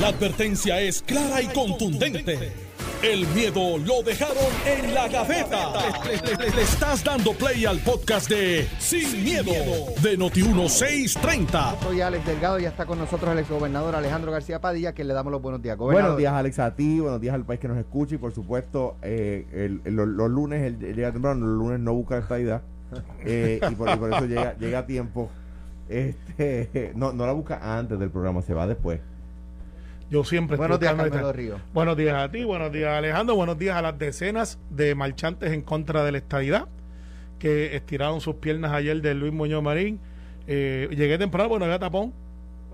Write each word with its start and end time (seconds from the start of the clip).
La 0.00 0.08
advertencia 0.08 0.80
es 0.80 1.02
clara 1.02 1.40
y 1.40 1.46
contundente. 1.48 2.52
El 3.02 3.26
miedo 3.28 3.76
lo 3.78 4.02
dejaron 4.02 4.36
en 4.66 4.94
la 4.94 5.08
gaveta. 5.08 5.72
Le, 6.04 6.50
le 6.50 6.62
estás 6.62 7.04
dando 7.04 7.32
play 7.34 7.64
al 7.66 7.78
podcast 7.80 8.28
de 8.30 8.66
Sin, 8.78 9.22
miedo, 9.22 9.52
de 10.02 10.18
Noti1630. 10.18 11.80
Soy 11.82 12.00
Alex 12.00 12.26
Delgado, 12.26 12.58
ya 12.58 12.68
está 12.70 12.86
con 12.86 12.98
nosotros 12.98 13.30
el 13.32 13.38
exgobernador 13.40 13.94
Alejandro 13.94 14.32
García 14.32 14.60
Padilla, 14.60 14.94
que 14.94 15.04
le 15.04 15.12
damos 15.12 15.30
los 15.32 15.42
buenos 15.42 15.60
días. 15.62 15.76
Gobernador. 15.76 16.12
Buenos 16.12 16.18
días, 16.18 16.32
Alex, 16.32 16.58
a 16.58 16.74
ti, 16.74 16.98
buenos 17.00 17.20
días 17.20 17.34
al 17.34 17.44
país 17.44 17.60
que 17.60 17.68
nos 17.68 17.76
escucha 17.78 18.14
y 18.14 18.18
por 18.18 18.32
supuesto, 18.32 18.96
eh, 19.02 19.46
el- 19.52 19.80
el- 19.84 19.94
los, 19.94 20.08
los 20.08 20.30
lunes, 20.30 20.62
él 20.62 20.78
llega 20.78 21.12
temprano, 21.12 21.46
los 21.46 21.58
lunes 21.58 21.80
no 21.80 21.92
busca 21.94 22.16
esta 22.18 22.38
idea 22.40 22.62
eh, 23.24 23.60
y, 23.70 23.74
por, 23.74 23.90
y 23.90 23.96
por 23.96 24.12
eso 24.14 24.24
llega, 24.26 24.56
llega 24.58 24.78
a 24.80 24.86
tiempo. 24.86 25.28
Este, 25.90 26.92
no, 26.96 27.12
no 27.12 27.26
la 27.26 27.32
busca 27.32 27.78
antes 27.78 27.98
del 27.98 28.10
programa, 28.10 28.40
se 28.42 28.54
va 28.54 28.66
después. 28.66 29.00
Yo 30.10 30.24
siempre 30.24 30.56
Buenos 30.56 30.76
estoy 30.76 30.94
días, 30.94 31.10
Carmelo 31.10 31.32
Río. 31.32 31.60
Buenos 31.72 31.96
días 31.96 32.14
a 32.14 32.30
ti, 32.30 32.44
buenos 32.44 32.70
días 32.70 32.96
Alejandro, 32.96 33.34
buenos 33.36 33.58
días 33.58 33.76
a 33.76 33.82
las 33.82 33.98
decenas 33.98 34.58
de 34.70 34.94
marchantes 34.94 35.52
en 35.52 35.62
contra 35.62 36.04
de 36.04 36.12
la 36.12 36.18
estadidad 36.18 36.68
que 37.38 37.76
estiraron 37.76 38.20
sus 38.20 38.36
piernas 38.36 38.72
ayer 38.72 39.02
de 39.02 39.14
Luis 39.14 39.32
Muñoz 39.32 39.62
Marín. 39.62 40.00
Eh, 40.46 40.88
llegué 40.90 41.18
temprano, 41.18 41.50
bueno, 41.50 41.66
había 41.66 41.78
tapón. 41.78 42.14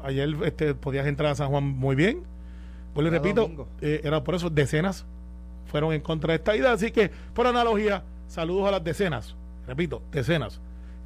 Ayer 0.02 0.28
este, 0.44 0.74
podías 0.74 1.06
entrar 1.06 1.32
a 1.32 1.34
San 1.34 1.48
Juan 1.48 1.64
muy 1.64 1.96
bien. 1.96 2.22
Pues 2.94 3.04
le 3.04 3.10
repito, 3.10 3.68
eh, 3.80 4.00
era 4.04 4.22
por 4.22 4.36
eso 4.36 4.48
decenas 4.48 5.06
fueron 5.66 5.92
en 5.92 6.00
contra 6.00 6.32
de 6.32 6.36
esta 6.36 6.56
idea. 6.56 6.72
Así 6.72 6.90
que, 6.90 7.10
por 7.34 7.46
analogía, 7.46 8.04
saludos 8.28 8.68
a 8.68 8.70
las 8.70 8.84
decenas, 8.84 9.36
repito, 9.66 10.02
decenas, 10.12 10.60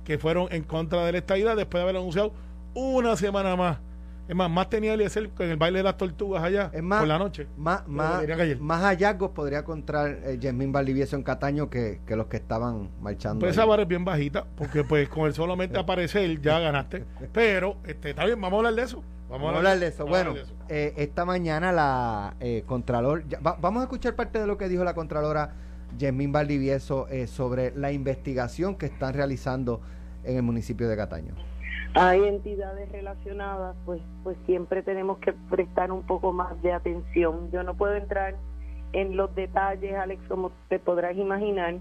que 0.04 0.18
fueron 0.18 0.48
en 0.50 0.64
contra 0.64 1.04
de 1.04 1.12
la 1.12 1.18
estadidad 1.18 1.56
después 1.56 1.80
de 1.80 1.82
haber 1.82 1.96
anunciado 1.96 2.32
una 2.74 3.16
semana 3.16 3.56
más. 3.56 3.78
Es 4.26 4.34
más, 4.34 4.50
más 4.50 4.70
tenía 4.70 4.94
Eliezer 4.94 5.30
en 5.38 5.50
el 5.50 5.56
baile 5.56 5.78
de 5.80 5.82
las 5.84 5.96
tortugas 5.98 6.42
allá 6.42 6.70
Es 6.72 6.82
más, 6.82 7.00
por 7.00 7.08
la 7.08 7.18
noche. 7.18 7.46
Más, 7.58 7.86
más, 7.86 8.20
que 8.20 8.26
que 8.26 8.56
más 8.56 8.80
hallazgos 8.82 9.30
podría 9.32 9.58
encontrar 9.58 10.18
eh, 10.24 10.38
Yasmín 10.40 10.72
Valdivieso 10.72 11.14
en 11.16 11.22
Cataño 11.22 11.68
que, 11.68 12.00
que 12.06 12.16
los 12.16 12.26
que 12.28 12.38
estaban 12.38 12.88
marchando. 13.02 13.40
Pues 13.40 13.52
esa 13.52 13.66
barra 13.66 13.82
es 13.82 13.88
bien 13.88 14.04
bajita, 14.04 14.46
porque 14.56 14.82
pues 14.82 15.08
con 15.10 15.26
el 15.26 15.34
solamente 15.34 15.78
aparecer 15.78 16.40
ya 16.40 16.58
ganaste. 16.58 17.04
Pero 17.32 17.76
este, 17.86 18.10
está 18.10 18.24
bien, 18.24 18.40
vamos 18.40 18.56
a 18.56 18.58
hablar 18.60 18.74
de 18.74 18.82
eso. 18.82 19.02
Vamos 19.28 19.52
a 19.52 19.56
hablar 19.58 19.78
de 19.78 19.86
eso. 19.88 20.06
Bueno, 20.06 20.30
hablar 20.30 20.46
de 20.46 20.52
eso. 20.52 20.54
eh, 20.68 20.94
esta 20.96 21.24
mañana 21.26 21.70
la 21.72 22.34
eh, 22.40 22.62
Contralor, 22.66 23.28
ya- 23.28 23.40
va- 23.40 23.58
vamos 23.60 23.80
a 23.80 23.84
escuchar 23.84 24.14
parte 24.14 24.38
de 24.38 24.46
lo 24.46 24.56
que 24.56 24.68
dijo 24.68 24.84
la 24.84 24.94
Contralora 24.94 25.52
Yasmín 25.98 26.32
Valdivieso 26.32 27.08
eh, 27.08 27.26
sobre 27.26 27.72
la 27.76 27.92
investigación 27.92 28.76
que 28.76 28.86
están 28.86 29.12
realizando 29.14 29.80
en 30.24 30.36
el 30.36 30.42
municipio 30.42 30.88
de 30.88 30.96
Cataño. 30.96 31.34
Hay 31.94 32.24
entidades 32.24 32.90
relacionadas, 32.90 33.76
pues, 33.84 34.00
pues 34.24 34.36
siempre 34.46 34.82
tenemos 34.82 35.18
que 35.18 35.32
prestar 35.32 35.92
un 35.92 36.02
poco 36.02 36.32
más 36.32 36.60
de 36.62 36.72
atención. 36.72 37.50
Yo 37.52 37.62
no 37.62 37.74
puedo 37.74 37.94
entrar 37.94 38.34
en 38.92 39.16
los 39.16 39.34
detalles, 39.34 39.94
Alex, 39.94 40.22
como 40.28 40.50
te 40.68 40.78
podrás 40.78 41.16
imaginar, 41.16 41.76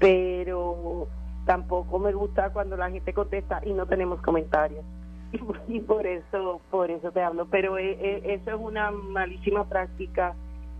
pero 0.00 1.08
tampoco 1.46 1.98
me 1.98 2.12
gusta 2.12 2.52
cuando 2.52 2.76
la 2.76 2.90
gente 2.90 3.12
contesta 3.12 3.60
y 3.64 3.72
no 3.72 3.86
tenemos 3.86 4.20
comentarios. 4.20 4.84
Y 5.68 5.80
por 5.80 6.06
eso, 6.06 6.60
por 6.70 6.90
eso 6.90 7.10
te 7.10 7.20
hablo. 7.22 7.46
Pero 7.50 7.76
eh, 7.78 7.98
eh, 8.00 8.22
eso 8.40 8.50
es 8.50 8.60
una 8.60 8.90
malísima 8.90 9.68
práctica 9.68 10.34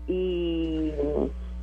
y 0.07 0.93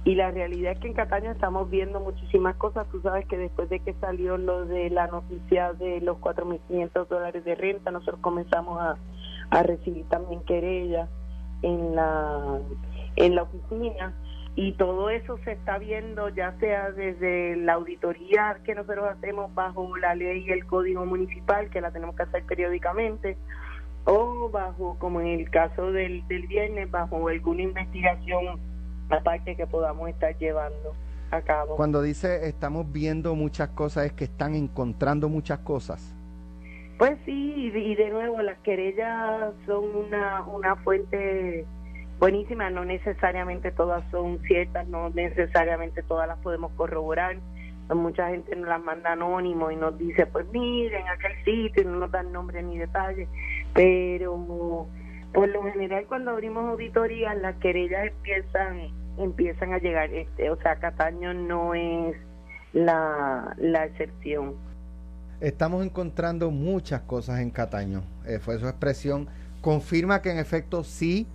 y 0.05 0.17
la 0.17 0.33
realidad 0.33 0.73
es 0.73 0.81
que 0.81 0.89
en 0.89 0.95
Cataño 0.95 1.31
estamos 1.31 1.71
viendo 1.71 2.01
muchísimas 2.01 2.57
cosas. 2.57 2.89
Tú 2.91 3.01
sabes 3.03 3.25
que 3.27 3.39
después 3.39 3.69
de 3.69 3.79
que 3.79 3.95
salió 3.95 4.37
lo 4.37 4.67
de 4.67 4.91
la 4.91 5.07
noticia 5.07 5.75
de 5.75 6.01
los 6.01 6.19
4.500 6.19 7.07
dólares 7.07 7.45
de 7.45 7.55
renta, 7.55 7.93
nosotros 7.93 8.19
comenzamos 8.21 8.81
a, 8.81 8.97
a 9.51 9.63
recibir 9.63 10.05
también 10.09 10.43
querellas 10.45 11.09
en 11.63 11.95
la, 11.95 12.59
en 13.15 13.37
la 13.37 13.43
oficina. 13.43 14.13
Y 14.57 14.73
todo 14.73 15.09
eso 15.09 15.39
se 15.45 15.53
está 15.53 15.79
viendo 15.79 16.29
ya 16.31 16.59
sea 16.59 16.91
desde 16.91 17.57
la 17.57 17.75
auditoría 17.75 18.59
que 18.65 18.75
nosotros 18.75 19.07
hacemos 19.09 19.55
bajo 19.55 19.97
la 19.97 20.17
ley 20.17 20.45
y 20.47 20.51
el 20.51 20.67
código 20.67 21.07
municipal, 21.07 21.71
que 21.71 21.81
la 21.81 21.93
tenemos 21.93 22.17
que 22.17 22.25
hacer 22.25 22.43
periódicamente, 22.45 23.39
o 24.05 24.51
bajo, 24.51 24.99
como 24.99 25.21
en 25.21 25.29
el 25.29 25.49
caso 25.49 25.93
del, 25.93 26.27
del 26.27 26.49
viernes, 26.49 26.91
bajo 26.91 27.29
alguna 27.29 27.63
investigación 27.63 28.72
aparte 29.13 29.57
que 29.57 29.67
podamos 29.67 30.09
estar 30.09 30.37
llevando 30.39 30.95
a 31.31 31.41
cabo. 31.43 31.77
Cuando 31.77 32.03
dice 32.03 32.49
estamos 32.49 32.91
viendo 32.93 33.35
muchas 33.35 33.71
cosas, 33.71 34.07
es 34.07 34.13
que 34.13 34.25
están 34.25 34.55
encontrando 34.55 35.29
muchas 35.29 35.61
cosas. 35.61 36.15
Pues 36.99 37.19
sí, 37.25 37.73
y 37.75 37.95
de, 37.95 38.11
nuevo 38.11 38.41
las 38.43 38.59
querellas 38.59 39.53
son 39.67 39.85
una, 40.07 40.45
una 40.45 40.77
fuente 40.77 41.65
buenísima, 42.21 42.71
no 42.71 42.85
necesariamente 42.85 43.73
todas 43.73 44.05
son 44.11 44.39
ciertas, 44.47 44.87
no 44.87 45.11
necesariamente 45.11 46.03
todas 46.03 46.29
las 46.29 46.39
podemos 46.39 46.71
corroborar. 46.77 47.37
Mucha 47.93 48.29
gente 48.29 48.55
nos 48.55 48.69
las 48.69 48.83
manda 48.83 49.13
anónimo 49.13 49.71
y 49.71 49.77
nos 49.77 49.99
dice, 49.99 50.27
pues 50.27 50.47
miren, 50.53 51.07
aquel 51.09 51.33
sitio, 51.45 51.83
y 51.83 51.87
no 51.87 51.97
nos 51.97 52.11
dan 52.13 52.33
nombre 52.33 52.63
ni 52.63 52.79
detalles, 52.79 53.29
pero 53.75 54.87
por 55.33 55.49
lo 55.49 55.63
general 55.65 56.05
cuando 56.07 56.31
abrimos 56.31 56.65
auditorías 56.71 57.37
las 57.39 57.57
querellas 57.57 58.07
empiezan 58.07 59.02
empiezan 59.19 59.73
a 59.73 59.79
llegar 59.79 60.13
este 60.13 60.51
o 60.51 60.57
sea 60.57 60.77
Cataño 60.77 61.35
no 61.35 61.75
es 61.75 62.17
la, 62.73 63.55
excepción 63.85 64.55
Estamos 65.41 65.85
encontrando 65.85 66.53
muchas 66.53 67.01
cosas 67.01 67.41
en 67.41 67.51
Cataño. 67.51 68.05
Eh, 68.25 68.39
fue 68.39 68.61
su 68.61 68.69
expresión. 68.69 69.27
Confirma 69.61 70.23
que 70.23 70.31
en 70.31 70.39
efecto 70.39 70.85
sí 70.85 71.27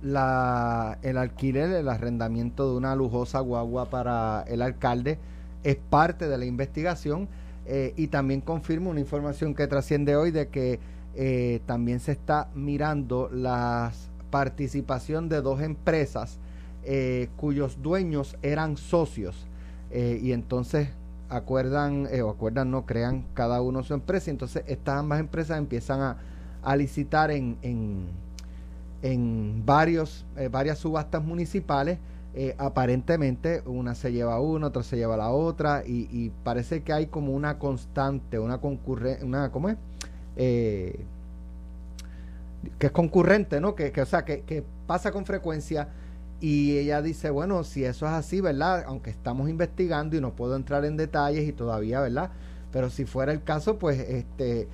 la, 0.00 0.96
el 1.02 1.18
alquiler, 1.18 1.68
el 1.72 1.88
arrendamiento 1.88 2.70
de 2.70 2.76
una 2.76 2.94
lujosa 2.94 3.40
guagua 3.40 3.90
para 3.90 4.44
el 4.46 4.62
alcalde 4.62 5.18
es 5.64 5.76
parte 5.76 6.28
de 6.28 6.38
la 6.38 6.44
investigación 6.44 7.28
eh, 7.66 7.92
y 7.96 8.08
también 8.08 8.40
confirma 8.40 8.90
una 8.90 9.00
información 9.00 9.54
que 9.54 9.66
trasciende 9.66 10.16
hoy 10.16 10.30
de 10.30 10.48
que 10.48 10.78
eh, 11.14 11.60
también 11.66 12.00
se 12.00 12.12
está 12.12 12.48
mirando 12.54 13.28
la 13.32 13.92
participación 14.30 15.28
de 15.28 15.40
dos 15.40 15.60
empresas 15.60 16.38
eh, 16.84 17.28
cuyos 17.36 17.82
dueños 17.82 18.36
eran 18.40 18.76
socios 18.76 19.46
eh, 19.90 20.18
y 20.22 20.32
entonces 20.32 20.88
acuerdan 21.28 22.08
eh, 22.10 22.22
o 22.22 22.30
acuerdan 22.30 22.70
no 22.70 22.86
crean 22.86 23.24
cada 23.34 23.60
uno 23.60 23.82
su 23.82 23.94
empresa 23.94 24.30
y 24.30 24.32
entonces 24.32 24.62
estas 24.66 24.98
ambas 24.98 25.20
empresas 25.20 25.58
empiezan 25.58 26.00
a, 26.00 26.16
a 26.62 26.76
licitar 26.76 27.30
en, 27.30 27.58
en, 27.62 28.06
en 29.02 29.62
varios 29.66 30.24
varias 30.50 30.78
subastas 30.78 31.22
municipales 31.22 31.98
aparentemente 32.56 33.62
una 33.66 33.94
se 33.94 34.12
lleva 34.12 34.40
una 34.40 34.68
otra 34.68 34.82
se 34.82 34.96
lleva 34.96 35.16
la 35.16 35.30
otra 35.30 35.82
y, 35.84 36.30
parece 36.44 36.82
que 36.82 36.92
hay 36.92 37.06
como 37.06 37.32
una 37.32 37.58
constante 37.58 38.38
una 38.38 38.58
concurrencia 38.58 39.26
una 39.26 39.50
cómo 39.50 39.68
es 39.68 39.76
que 40.36 41.04
es 42.78 42.92
concurrente 42.92 43.60
no 43.60 43.74
que, 43.74 43.92
que 43.92 44.02
o 44.02 44.06
sea 44.06 44.24
que, 44.24 44.42
que 44.42 44.64
pasa 44.86 45.12
con 45.12 45.26
frecuencia 45.26 45.88
y 46.40 46.78
ella 46.78 47.02
dice, 47.02 47.30
bueno, 47.30 47.64
si 47.64 47.84
eso 47.84 48.06
es 48.06 48.12
así, 48.12 48.40
¿verdad? 48.40 48.84
Aunque 48.86 49.10
estamos 49.10 49.48
investigando 49.48 50.16
y 50.16 50.20
no 50.20 50.36
puedo 50.36 50.54
entrar 50.54 50.84
en 50.84 50.96
detalles 50.96 51.48
y 51.48 51.52
todavía, 51.52 52.00
¿verdad? 52.00 52.30
Pero 52.70 52.90
si 52.90 53.04
fuera 53.06 53.32
el 53.32 53.42
caso, 53.42 53.78
pues, 53.78 53.98
este, 53.98 54.68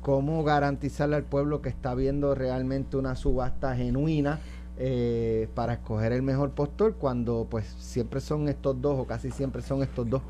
¿cómo 0.00 0.42
garantizarle 0.42 1.16
al 1.16 1.24
pueblo 1.24 1.60
que 1.60 1.68
está 1.68 1.94
viendo 1.94 2.34
realmente 2.34 2.96
una 2.96 3.14
subasta 3.14 3.76
genuina 3.76 4.40
eh, 4.78 5.48
para 5.54 5.74
escoger 5.74 6.12
el 6.12 6.22
mejor 6.22 6.52
postor 6.52 6.94
cuando, 6.94 7.46
pues, 7.50 7.66
siempre 7.78 8.20
son 8.20 8.48
estos 8.48 8.80
dos 8.80 8.98
o 8.98 9.06
casi 9.06 9.30
siempre 9.30 9.60
son 9.60 9.82
estos 9.82 10.08
dos 10.08 10.22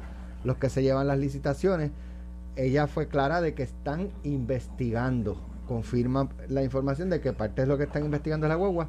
los 0.43 0.57
que 0.57 0.69
se 0.69 0.83
llevan 0.83 1.07
las 1.07 1.19
licitaciones? 1.19 1.93
Ella 2.57 2.89
fue 2.89 3.07
clara 3.07 3.41
de 3.41 3.55
que 3.55 3.63
están 3.63 4.11
investigando, 4.25 5.37
confirma 5.69 6.29
la 6.49 6.65
información 6.65 7.09
de 7.09 7.21
que 7.21 7.33
parte 7.33 7.63
de 7.63 7.69
lo 7.69 7.79
que 7.79 7.85
están 7.85 8.05
investigando 8.05 8.47
es 8.47 8.49
la 8.49 8.57
guagua 8.57 8.89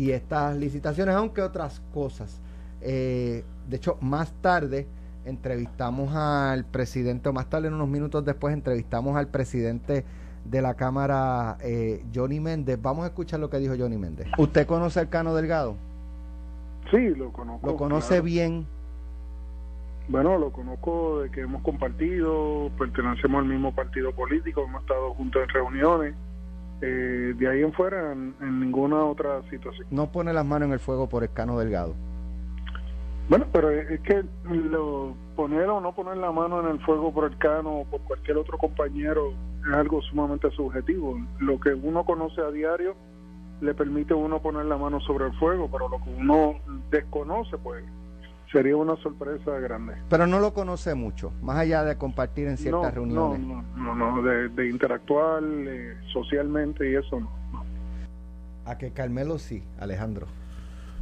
y 0.00 0.12
estas 0.12 0.56
licitaciones, 0.56 1.14
aunque 1.14 1.42
otras 1.42 1.82
cosas. 1.92 2.40
Eh, 2.80 3.44
de 3.68 3.76
hecho, 3.76 3.98
más 4.00 4.32
tarde 4.40 4.88
entrevistamos 5.26 6.14
al 6.14 6.64
presidente, 6.64 7.28
o 7.28 7.34
más 7.34 7.50
tarde, 7.50 7.68
en 7.68 7.74
unos 7.74 7.88
minutos 7.88 8.24
después, 8.24 8.54
entrevistamos 8.54 9.14
al 9.18 9.28
presidente 9.28 10.06
de 10.46 10.62
la 10.62 10.72
Cámara, 10.72 11.58
eh, 11.60 12.02
Johnny 12.14 12.40
Méndez. 12.40 12.80
Vamos 12.80 13.04
a 13.04 13.08
escuchar 13.08 13.40
lo 13.40 13.50
que 13.50 13.58
dijo 13.58 13.74
Johnny 13.78 13.98
Méndez. 13.98 14.26
¿Usted 14.38 14.66
conoce 14.66 15.00
al 15.00 15.10
Cano 15.10 15.34
Delgado? 15.34 15.76
Sí, 16.90 17.10
lo 17.10 17.30
conozco. 17.30 17.66
¿Lo 17.66 17.76
conoce 17.76 18.14
claro. 18.14 18.22
bien? 18.22 18.66
Bueno, 20.08 20.38
lo 20.38 20.50
conozco 20.50 21.20
de 21.20 21.30
que 21.30 21.42
hemos 21.42 21.60
compartido, 21.60 22.70
pertenecemos 22.78 23.40
al 23.42 23.48
mismo 23.48 23.74
partido 23.74 24.12
político, 24.12 24.64
hemos 24.64 24.80
estado 24.80 25.12
juntos 25.12 25.42
en 25.42 25.48
reuniones. 25.50 26.14
Eh, 27.30 27.34
de 27.34 27.48
ahí 27.48 27.62
en 27.62 27.72
fuera, 27.72 28.12
en, 28.12 28.34
en 28.40 28.60
ninguna 28.60 29.04
otra 29.04 29.42
situación. 29.50 29.86
No 29.90 30.10
pone 30.10 30.32
las 30.32 30.44
manos 30.44 30.66
en 30.66 30.72
el 30.72 30.80
fuego 30.80 31.08
por 31.08 31.22
el 31.22 31.32
Cano 31.32 31.58
Delgado. 31.58 31.94
Bueno, 33.28 33.46
pero 33.52 33.70
es 33.70 33.88
es 33.88 34.00
que 34.00 34.24
lo, 34.48 35.14
poner 35.36 35.68
o 35.68 35.80
no 35.80 35.94
poner 35.94 36.16
la 36.16 36.32
mano 36.32 36.60
en 36.60 36.66
el 36.66 36.80
fuego 36.80 37.14
por 37.14 37.30
el 37.30 37.38
cano 37.38 37.70
o 37.70 37.84
por 37.84 38.00
cualquier 38.00 38.36
otro 38.36 38.58
compañero 38.58 39.32
es 39.60 39.72
algo 39.72 40.02
sumamente 40.02 40.50
subjetivo. 40.50 41.16
Lo 41.38 41.60
que 41.60 41.72
uno 41.72 42.04
conoce 42.04 42.40
a 42.40 42.50
diario 42.50 42.96
le 43.60 43.72
permite 43.74 44.14
a 44.14 44.16
uno 44.16 44.42
poner 44.42 44.66
la 44.66 44.76
mano 44.76 45.00
sobre 45.00 45.26
el 45.26 45.32
fuego, 45.34 45.68
pero 45.70 45.88
lo 45.88 45.98
que 46.02 46.10
uno 46.10 46.56
desconoce, 46.90 47.56
pues 47.58 47.84
sería 48.52 48.76
una 48.76 48.96
sorpresa 48.96 49.58
grande. 49.58 49.94
Pero 50.08 50.26
no 50.26 50.40
lo 50.40 50.52
conoce 50.52 50.94
mucho, 50.94 51.32
más 51.42 51.58
allá 51.58 51.84
de 51.84 51.96
compartir 51.96 52.48
en 52.48 52.56
ciertas 52.56 52.94
reuniones. 52.94 53.40
No, 53.40 53.62
no, 53.76 53.94
no, 53.94 54.22
de, 54.22 54.68
interactuar 54.68 55.42
eh, 55.44 55.96
socialmente 56.12 56.90
y 56.90 56.96
eso 56.96 57.20
no, 57.20 57.30
A 58.64 58.78
que 58.78 58.92
Carmelo 58.92 59.38
sí, 59.38 59.62
Alejandro. 59.78 60.26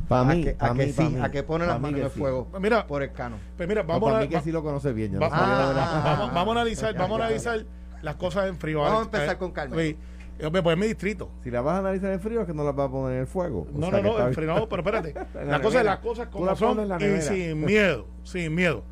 Para 0.09 0.25
mí, 0.25 0.47
a 0.59 0.73
que, 0.73 0.93
sí, 0.93 1.19
a 1.21 1.31
que 1.31 1.43
pone 1.43 1.67
la 1.67 1.79
mano 1.79 1.99
en 1.99 2.05
el 2.05 2.11
fuego 2.11 2.47
pues 2.51 2.63
mira, 2.63 2.87
por 2.87 3.03
el 3.03 3.13
cano. 3.13 3.37
Pues 3.57 3.69
mira, 3.69 3.83
vamos 3.83 4.11
a, 4.15 4.21
mí 4.21 4.29
que 4.29 4.41
sí 4.41 4.51
lo 4.51 4.63
conoce 4.63 4.93
bien. 4.93 5.19
vamos, 5.19 5.33
a 5.39 6.51
analizar, 6.51 6.95
vamos 6.99 7.21
a 7.21 7.25
analizar 7.27 7.65
las 8.01 8.17
cosas 8.17 8.49
en 8.49 8.57
frío. 8.57 8.81
Vamos 8.81 9.01
a 9.01 9.05
empezar 9.05 9.37
con 9.37 9.53
Carmelo. 9.53 9.99
Yo 10.39 10.51
me 10.51 10.77
mi 10.77 10.87
distrito. 10.87 11.31
Si 11.43 11.51
la 11.51 11.61
vas 11.61 11.77
a 11.77 11.79
analizar 11.79 12.13
en 12.13 12.21
frío, 12.21 12.43
es 12.43 12.47
que 12.47 12.55
no 12.55 12.63
la 12.65 12.73
vas 12.73 12.89
a 12.89 12.91
poner 12.91 13.15
en 13.15 13.21
el 13.23 13.27
fuego. 13.27 13.67
No, 13.73 13.91
no, 13.91 14.01
no, 14.01 14.27
en 14.27 14.35
frío, 14.35 14.55
no, 14.55 14.69
pero 14.69 14.83
espérate. 14.83 15.15
las 15.47 15.61
cosas, 15.61 15.85
las 15.85 15.99
cosas 15.99 16.29
como 16.29 16.55
son 16.55 16.89
y 17.01 17.21
sin 17.21 17.65
miedo, 17.65 18.07
sin 18.23 18.55
miedo. 18.55 18.85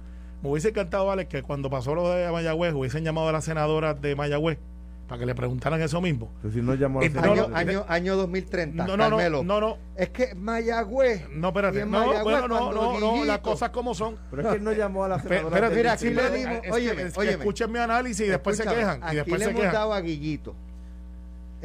Me 0.43 0.51
hubiese 0.51 0.69
encantado, 0.69 1.11
Alex, 1.11 1.31
que 1.31 1.43
cuando 1.43 1.71
pasó 1.71 1.95
lo 1.95 2.11
de 2.11 2.31
Mayagüez, 2.31 2.75
hubiesen 2.75 3.05
llamado 3.05 3.29
a 3.29 3.33
las 3.33 3.45
senadoras 3.45 4.01
de 4.01 4.15
Mayagüez 4.17 4.59
para 5.07 5.21
que 5.21 5.27
le 5.27 5.35
preguntaran 5.37 5.81
eso 5.81 6.01
mismo. 6.01 6.33
Pero 6.43 6.53
si 6.53 6.61
no 6.61 6.75
llamó 6.75 6.99
a 6.99 7.03
la 7.03 7.07
este, 7.07 7.19
año, 7.21 7.49
año, 7.55 7.85
año, 7.89 8.17
2030. 8.17 8.85
No, 8.85 8.97
no, 8.97 9.09
no, 9.09 9.43
no, 9.45 9.61
no. 9.61 9.79
Es 9.97 10.11
que 10.11 10.35
Mayagüez. 10.35 11.29
No, 11.31 11.49
espérate. 11.49 11.87
No, 11.87 12.23
bueno, 12.25 12.49
no, 12.49 12.73
no, 12.73 13.01
no, 13.01 13.25
las 13.25 13.39
cosas 13.39 13.71
como 13.71 13.95
son. 13.95 14.17
Pero 14.31 14.43
es 14.43 14.49
que 14.49 14.55
él 14.57 14.65
no 14.65 14.73
llamó 14.73 15.05
a 15.05 15.09
la 15.09 15.21
senadora. 15.21 15.61
Pero 15.61 15.71
mira, 15.71 15.93
aquí 15.93 16.11
le 16.11 16.31
dimos. 16.31 16.59
Oye, 16.73 17.13
oye, 17.17 17.31
escuchen 17.31 17.71
mi 17.71 17.79
análisis 17.79 18.27
y 18.27 18.31
después 18.31 18.57
se 18.57 18.65
quejan. 18.65 19.01
Y 19.13 19.17
después 19.17 19.39
le 19.39 19.47
hemos 19.47 19.73
dado 19.73 19.93
a 19.93 20.01
Guillito 20.01 20.57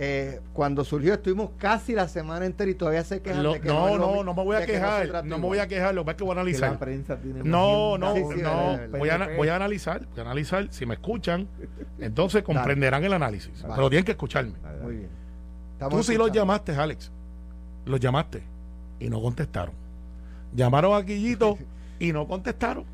eh, 0.04 0.40
cuando 0.54 0.84
surgió 0.84 1.14
estuvimos 1.14 1.52
casi 1.60 1.94
la 1.94 2.08
semana 2.08 2.48
entera 2.48 2.72
y 2.72 2.74
todavía 2.74 3.04
se 3.04 3.22
quejan 3.22 3.44
de 3.44 3.62
que 3.62 3.68
no, 3.68 4.00
no, 4.00 4.24
no, 4.24 4.34
me 4.34 4.44
voy 4.44 4.56
a 4.56 4.66
quejar, 4.66 5.24
no, 5.24 5.38
me 5.38 5.46
voy 5.46 5.60
a 5.60 5.68
quejar, 5.68 5.94
lo 5.94 6.04
que 6.04 6.10
es 6.10 6.18
que 6.18 6.24
voy 6.24 6.32
a 6.32 6.42
analizar. 6.42 6.80
no, 7.44 8.00
no, 8.00 8.16
no, 8.16 8.80
voy 8.90 9.10
a, 9.10 9.30
voy 9.38 9.50
a 9.50 9.56
analizar, 9.56 10.08
voy 10.08 10.18
a 10.18 10.22
analizar, 10.22 10.68
si 10.72 10.88
me 10.88 10.96
escuchan, 10.96 11.48
entonces 12.00 12.42
comprenderán 12.42 13.04
el 13.04 13.14
análisis, 13.14 13.64
pero 13.76 13.92
tienen 13.92 14.04
que 14.04 14.14
escucharme. 14.14 14.54
Muy 14.82 14.96
bien. 14.96 15.10
Tú 15.88 16.02
sí 16.02 16.18
los 16.18 16.32
llamaste, 16.32 16.72
Alex, 16.72 17.12
los 17.86 18.00
llamaste 18.00 18.42
y 19.00 19.08
no 19.08 19.22
contestaron. 19.22 19.76
Llamaron 20.56 20.96
a 20.96 21.02
Guillito 21.02 21.60
y 22.00 22.12
no 22.12 22.28
contestaron. 22.28 22.86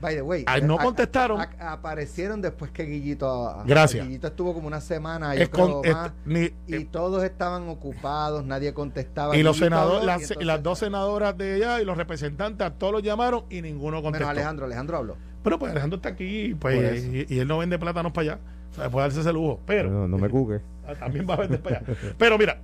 By 0.00 0.14
the 0.14 0.22
way, 0.22 0.44
no 0.62 0.78
contestaron. 0.78 1.40
aparecieron 1.58 2.40
después 2.40 2.70
que 2.70 2.84
Guillito. 2.84 3.62
Gracias. 3.66 4.06
Guillito 4.06 4.28
estuvo 4.28 4.54
como 4.54 4.66
una 4.66 4.80
semana 4.80 5.36
y 5.36 5.42
eh, 5.42 6.88
todos 6.90 7.22
estaban 7.24 7.68
ocupados, 7.68 8.44
nadie 8.44 8.72
contestaba. 8.72 9.36
Y 9.36 9.42
los 9.42 9.58
senadores, 9.58 10.34
las, 10.40 10.62
dos 10.62 10.78
senadoras 10.78 11.36
de 11.36 11.54
allá 11.54 11.82
y 11.82 11.84
los 11.84 11.96
representantes, 11.96 12.66
a 12.66 12.70
todos 12.70 12.92
los 12.92 13.02
llamaron 13.02 13.44
y 13.50 13.62
ninguno 13.62 14.02
contestó. 14.02 14.26
Pero 14.26 14.30
Alejandro, 14.30 14.66
Alejandro 14.66 14.96
habló. 14.96 15.16
Pero 15.42 15.58
pues 15.58 15.72
Alejandro 15.72 15.96
está 15.96 16.10
aquí 16.10 16.54
pues, 16.58 17.04
y, 17.04 17.38
él 17.38 17.48
no 17.48 17.58
vende 17.58 17.78
plátanos 17.78 18.12
para 18.12 18.32
allá. 18.32 18.40
O 18.72 18.74
sea, 18.74 18.90
puede 18.90 19.06
darse 19.06 19.20
ese 19.20 19.32
lujo. 19.32 19.60
Pero. 19.66 20.08
No, 20.08 20.18
me 20.18 20.28
cuque. 20.28 20.60
Ah, 20.90 20.94
también 20.94 21.24
va 21.28 21.34
a 21.34 21.36
vender 21.36 21.60
para 21.60 21.78
allá. 21.78 21.86
Pero 22.18 22.36
mira, 22.36 22.58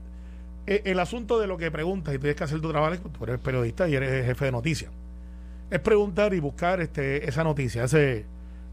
e, 0.67 0.83
el 0.87 0.99
asunto 0.99 1.39
de 1.39 1.47
lo 1.47 1.57
que 1.59 1.71
preguntas 1.71 2.13
y 2.13 2.19
tienes 2.19 2.35
que 2.35 2.43
hacer 2.43 2.61
tu 2.61 2.71
trabajo, 2.73 2.97
tú 2.97 3.23
eres 3.23 3.39
periodista 3.39 3.87
y 3.89 3.95
eres 3.95 4.27
jefe 4.27 4.47
de 4.47 4.53
noticias 4.53 4.91
es 5.71 5.81
preguntar 5.81 6.35
y 6.35 6.41
buscar 6.41 6.81
este, 6.81 7.29
esa 7.29 7.45
noticia. 7.45 7.85
Ese, 7.85 8.27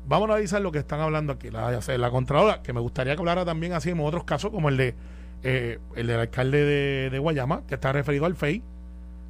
vamos 0.08 0.30
a 0.30 0.34
analizar 0.34 0.62
lo 0.62 0.72
que 0.72 0.80
están 0.80 1.00
hablando 1.00 1.34
aquí. 1.34 1.50
La, 1.50 1.72
la 1.72 2.12
Contralora, 2.12 2.62
que 2.62 2.74
me 2.74 2.80
gustaría 2.80 3.16
que 3.16 3.20
hablara 3.20 3.46
también 3.46 3.74
así 3.74 3.90
en 3.90 4.00
otros 4.00 4.24
casos, 4.24 4.52
como 4.52 4.70
el 4.70 4.78
de 4.78 4.96
eh, 5.44 5.80
el 5.96 6.08
del 6.08 6.20
alcalde 6.22 7.10
de, 7.10 7.20
Guayama, 7.20 7.64
que 7.68 7.76
está 7.76 7.92
referido 7.92 8.26
al 8.26 8.36
FEI, 8.36 8.64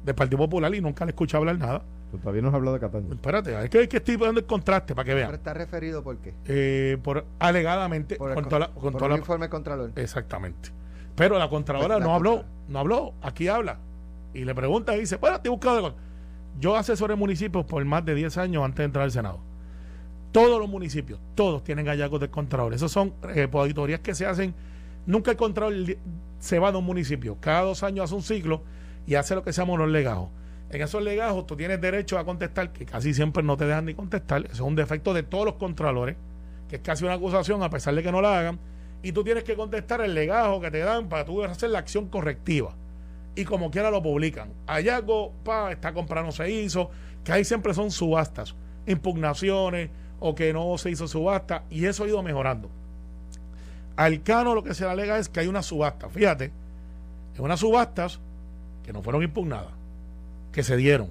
del 0.04 0.14
Partido 0.14 0.38
Popular, 0.38 0.72
y 0.74 0.80
nunca 0.80 1.04
le 1.04 1.10
escuché 1.10 1.36
hablar 1.36 1.58
nada. 1.58 1.82
todavía 2.22 2.40
no 2.40 2.48
has 2.48 2.54
hablado 2.54 2.74
de 2.74 2.80
Cataño. 2.80 3.12
Espérate, 3.12 3.64
es 3.64 3.70
que, 3.70 3.88
que 3.88 3.96
estoy 3.96 4.16
poniendo 4.16 4.40
el 4.40 4.46
contraste 4.46 4.94
para 4.94 5.06
que 5.06 5.14
vean. 5.14 5.26
¿Pero 5.26 5.36
está 5.38 5.54
referido 5.54 6.04
por 6.04 6.18
qué? 6.18 6.34
Eh, 6.46 6.98
por 7.02 7.24
alegadamente 7.40 8.14
por 8.14 8.32
con, 8.34 8.48
toda 8.48 8.68
con 8.68 9.12
el 9.12 9.18
informe 9.18 9.48
Contralor. 9.48 9.90
Exactamente. 9.96 10.70
Pero 11.16 11.36
la 11.36 11.48
Contralora 11.48 11.96
pues 11.96 12.06
no 12.06 12.14
habló, 12.14 12.44
no 12.68 12.78
habló, 12.78 13.14
aquí 13.20 13.48
habla. 13.48 13.78
Y 14.32 14.44
le 14.44 14.54
pregunta 14.54 14.94
y 14.96 15.00
dice, 15.00 15.16
bueno, 15.16 15.36
estoy 15.36 15.50
buscando 15.50 15.96
yo 16.58 16.76
asesoré 16.76 17.16
municipios 17.16 17.64
por 17.64 17.84
más 17.84 18.04
de 18.04 18.14
10 18.14 18.38
años 18.38 18.64
antes 18.64 18.78
de 18.78 18.84
entrar 18.84 19.04
al 19.04 19.10
Senado. 19.10 19.40
Todos 20.32 20.58
los 20.58 20.68
municipios, 20.68 21.20
todos 21.34 21.62
tienen 21.62 21.86
hallazgos 21.86 22.20
de 22.20 22.28
Contralor. 22.28 22.74
Esas 22.74 22.90
son 22.90 23.14
eh, 23.34 23.48
auditorías 23.52 24.00
que 24.00 24.14
se 24.14 24.26
hacen. 24.26 24.54
Nunca 25.06 25.30
el 25.30 25.36
Contralor 25.36 25.74
se 26.38 26.58
va 26.58 26.72
de 26.72 26.78
un 26.78 26.84
municipio. 26.84 27.36
Cada 27.40 27.62
dos 27.62 27.82
años 27.82 28.04
hace 28.04 28.14
un 28.14 28.22
ciclo 28.22 28.62
y 29.06 29.14
hace 29.14 29.34
lo 29.34 29.42
que 29.42 29.52
se 29.52 29.60
llama 29.60 29.74
unos 29.74 29.90
legajos. 29.90 30.30
En 30.70 30.82
esos 30.82 31.02
legajos 31.02 31.46
tú 31.46 31.56
tienes 31.56 31.80
derecho 31.80 32.18
a 32.18 32.24
contestar, 32.24 32.72
que 32.72 32.84
casi 32.84 33.14
siempre 33.14 33.42
no 33.42 33.56
te 33.56 33.66
dejan 33.66 33.84
ni 33.84 33.94
contestar. 33.94 34.44
Eso 34.46 34.54
es 34.54 34.60
un 34.60 34.74
defecto 34.74 35.14
de 35.14 35.22
todos 35.22 35.44
los 35.44 35.54
contralores, 35.54 36.16
que 36.68 36.76
es 36.76 36.82
casi 36.82 37.04
una 37.04 37.14
acusación 37.14 37.62
a 37.62 37.70
pesar 37.70 37.94
de 37.94 38.02
que 38.02 38.10
no 38.10 38.20
la 38.20 38.38
hagan. 38.38 38.58
Y 39.02 39.12
tú 39.12 39.22
tienes 39.22 39.44
que 39.44 39.54
contestar 39.54 40.00
el 40.00 40.14
legajo 40.14 40.60
que 40.60 40.70
te 40.70 40.78
dan 40.78 41.08
para 41.08 41.24
tú 41.24 41.44
hacer 41.44 41.70
la 41.70 41.78
acción 41.78 42.08
correctiva 42.08 42.74
y 43.36 43.44
como 43.44 43.70
quiera 43.70 43.90
lo 43.90 44.02
publican. 44.02 44.52
Hallazgo, 44.66 45.32
pa, 45.44 45.72
está 45.72 45.92
comprando, 45.92 46.32
se 46.32 46.50
hizo, 46.50 46.90
que 47.22 47.32
ahí 47.32 47.44
siempre 47.44 47.74
son 47.74 47.90
subastas, 47.90 48.54
impugnaciones 48.86 49.90
o 50.20 50.34
que 50.34 50.52
no 50.52 50.76
se 50.78 50.90
hizo 50.90 51.08
subasta 51.08 51.64
y 51.70 51.86
eso 51.86 52.04
ha 52.04 52.08
ido 52.08 52.22
mejorando. 52.22 52.70
Al 53.96 54.22
Cano 54.22 54.54
lo 54.54 54.62
que 54.62 54.74
se 54.74 54.84
le 54.84 54.90
alega 54.90 55.18
es 55.18 55.28
que 55.28 55.40
hay 55.40 55.46
una 55.46 55.62
subasta, 55.62 56.08
fíjate, 56.08 56.50
es 57.34 57.40
unas 57.40 57.60
subastas 57.60 58.20
que 58.84 58.92
no 58.92 59.02
fueron 59.02 59.22
impugnadas, 59.22 59.72
que 60.52 60.62
se 60.62 60.76
dieron, 60.76 61.10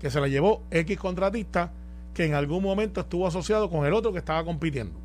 que 0.00 0.10
se 0.10 0.20
la 0.20 0.28
llevó 0.28 0.62
X 0.70 0.98
contratista 0.98 1.72
que 2.14 2.24
en 2.24 2.34
algún 2.34 2.62
momento 2.62 3.00
estuvo 3.00 3.26
asociado 3.26 3.70
con 3.70 3.86
el 3.86 3.92
otro 3.92 4.12
que 4.12 4.18
estaba 4.18 4.44
compitiendo. 4.44 4.98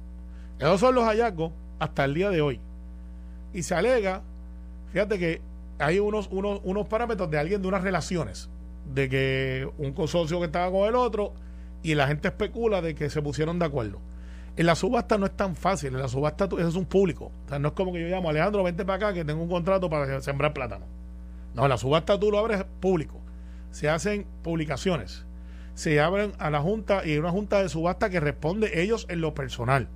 Esos 0.60 0.80
son 0.80 0.96
los 0.96 1.06
hallazgos 1.06 1.52
hasta 1.80 2.06
el 2.06 2.14
día 2.14 2.30
de 2.30 2.42
hoy. 2.42 2.60
Y 3.54 3.64
se 3.64 3.76
alega, 3.76 4.22
fíjate 4.92 5.20
que 5.20 5.42
hay 5.80 6.00
unos, 6.00 6.28
unos, 6.32 6.62
unos 6.64 6.88
parámetros 6.88 7.30
de 7.30 7.40
alguien 7.40 7.62
de 7.62 7.68
unas 7.68 7.84
relaciones, 7.84 8.50
de 8.94 9.10
que 9.10 9.70
un 9.78 9.94
consorcio 9.94 10.40
que 10.40 10.46
estaba 10.46 10.72
con 10.72 10.88
el 10.88 10.96
otro 10.96 11.34
y 11.84 11.96
la 11.96 12.08
gente 12.08 12.30
especula 12.30 12.82
de 12.82 12.96
que 12.96 13.10
se 13.10 13.22
pusieron 13.22 13.60
de 13.60 13.66
acuerdo. 13.66 14.00
En 14.58 14.66
la 14.68 14.76
subasta 14.76 15.18
no 15.18 15.26
es 15.26 15.36
tan 15.36 15.56
fácil, 15.56 15.94
en 15.94 16.00
la 16.00 16.08
subasta 16.08 16.46
eso 16.46 16.68
es 16.68 16.76
un 16.76 16.86
público. 16.86 17.32
No 17.60 17.68
es 17.68 17.74
como 17.74 17.92
que 17.92 18.02
yo 18.02 18.08
llamo, 18.08 18.30
Alejandro, 18.30 18.64
vente 18.64 18.86
para 18.86 19.08
acá 19.08 19.14
que 19.14 19.26
tengo 19.26 19.44
un 19.44 19.50
contrato 19.50 19.90
para 19.90 20.22
sembrar 20.22 20.54
plátano. 20.54 20.86
No, 21.54 21.64
en 21.64 21.70
la 21.70 21.78
subasta 21.78 22.20
tú 22.20 22.32
lo 22.32 22.40
abres 22.40 22.64
público. 22.80 23.20
Se 23.72 23.90
hacen 23.90 24.26
publicaciones. 24.44 25.26
Se 25.74 26.00
abren 26.00 26.32
a 26.40 26.50
la 26.50 26.62
junta 26.62 27.06
y 27.06 27.12
hay 27.12 27.18
una 27.18 27.32
junta 27.32 27.62
de 27.62 27.68
subasta 27.68 28.10
que 28.10 28.22
responde 28.22 28.82
ellos 28.82 29.06
en 29.10 29.20
lo 29.20 29.34
personal. 29.34 29.90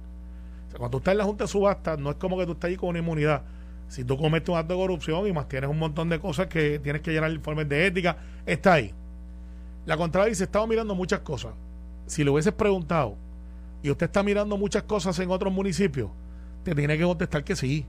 Cuando 0.72 0.92
tú 0.92 0.98
estás 0.98 1.14
en 1.14 1.20
la 1.20 1.24
junta 1.24 1.46
de 1.46 1.48
subasta, 1.48 1.96
no 1.96 2.10
es 2.10 2.18
como 2.18 2.38
que 2.38 2.46
tú 2.46 2.52
estás 2.52 2.70
ahí 2.70 2.76
con 2.76 2.90
una 2.90 3.00
inmunidad 3.00 3.44
si 3.90 4.04
tú 4.04 4.18
cometes 4.18 4.48
un 4.50 4.58
acto 4.58 4.76
de 4.76 4.80
corrupción 4.80 5.28
y 5.28 5.34
más 5.34 5.50
tienes 5.50 5.70
un 5.70 5.80
montón 5.80 6.10
de 6.10 6.20
cosas 6.20 6.48
que 6.48 6.80
tienes 6.80 7.02
que 7.02 7.12
llenar 7.12 7.32
informes 7.32 7.68
de 7.68 7.88
ética, 7.88 8.18
está 8.46 8.74
ahí. 8.74 8.94
La 9.86 9.98
contraria 9.98 10.30
dice, 10.30 10.44
estaba 10.44 10.68
mirando 10.68 10.94
muchas 10.94 11.22
cosas. 11.22 11.54
Si 12.06 12.24
le 12.24 12.30
hubieses 12.30 12.54
preguntado 12.54 13.16
y 13.82 13.90
usted 13.90 14.06
está 14.06 14.22
mirando 14.22 14.58
muchas 14.58 14.84
cosas 14.84 15.18
en 15.20 15.32
otros 15.32 15.52
municipios, 15.52 16.12
te 16.64 16.76
tiene 16.76 16.98
que 16.98 17.04
contestar 17.04 17.44
que 17.44 17.56
sí. 17.56 17.86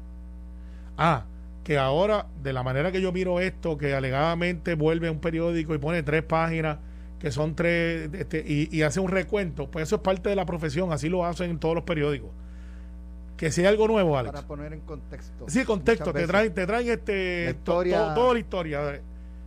Ah, 0.97 1.25
que 1.65 1.77
ahora, 1.77 2.27
de 2.43 2.55
la 2.55 2.63
manera 2.63 2.91
que 2.91 3.03
yo 3.03 3.13
miro 3.13 3.39
esto, 3.39 3.77
que 3.77 3.95
alegadamente 3.95 4.75
vuelve 4.75 5.09
a 5.09 5.13
un 5.13 5.21
periódico 5.21 5.75
y 5.75 5.79
pone 5.79 6.03
tres 6.03 6.23
páginas, 6.23 6.79
que 7.19 7.31
son 7.31 7.55
tres, 7.55 8.09
este, 8.15 8.43
y, 8.47 8.75
y 8.75 8.83
hace 8.83 9.01
un 9.01 9.11
recuento, 9.11 9.71
pues 9.71 9.83
eso 9.83 9.97
es 9.97 10.03
parte 10.03 10.31
de 10.31 10.37
la 10.37 10.47
profesión, 10.47 10.93
así 10.93 11.11
lo 11.11 11.27
hacen 11.27 11.51
en 11.51 11.59
todos 11.59 11.75
los 11.75 11.85
periódicos 11.85 12.31
que 13.41 13.51
si 13.51 13.63
hay 13.63 13.69
algo 13.69 13.89
nuevo, 13.89 14.19
Alex. 14.19 14.35
Para 14.35 14.47
poner 14.47 14.75
en 14.75 14.81
contexto. 14.81 15.47
Sí, 15.49 15.65
contexto, 15.65 16.13
te 16.13 16.27
traen, 16.27 16.53
te 16.53 16.67
traen 16.67 16.91
este, 16.91 17.55
toda 17.65 18.35
la 18.35 18.39
historia. 18.39 19.01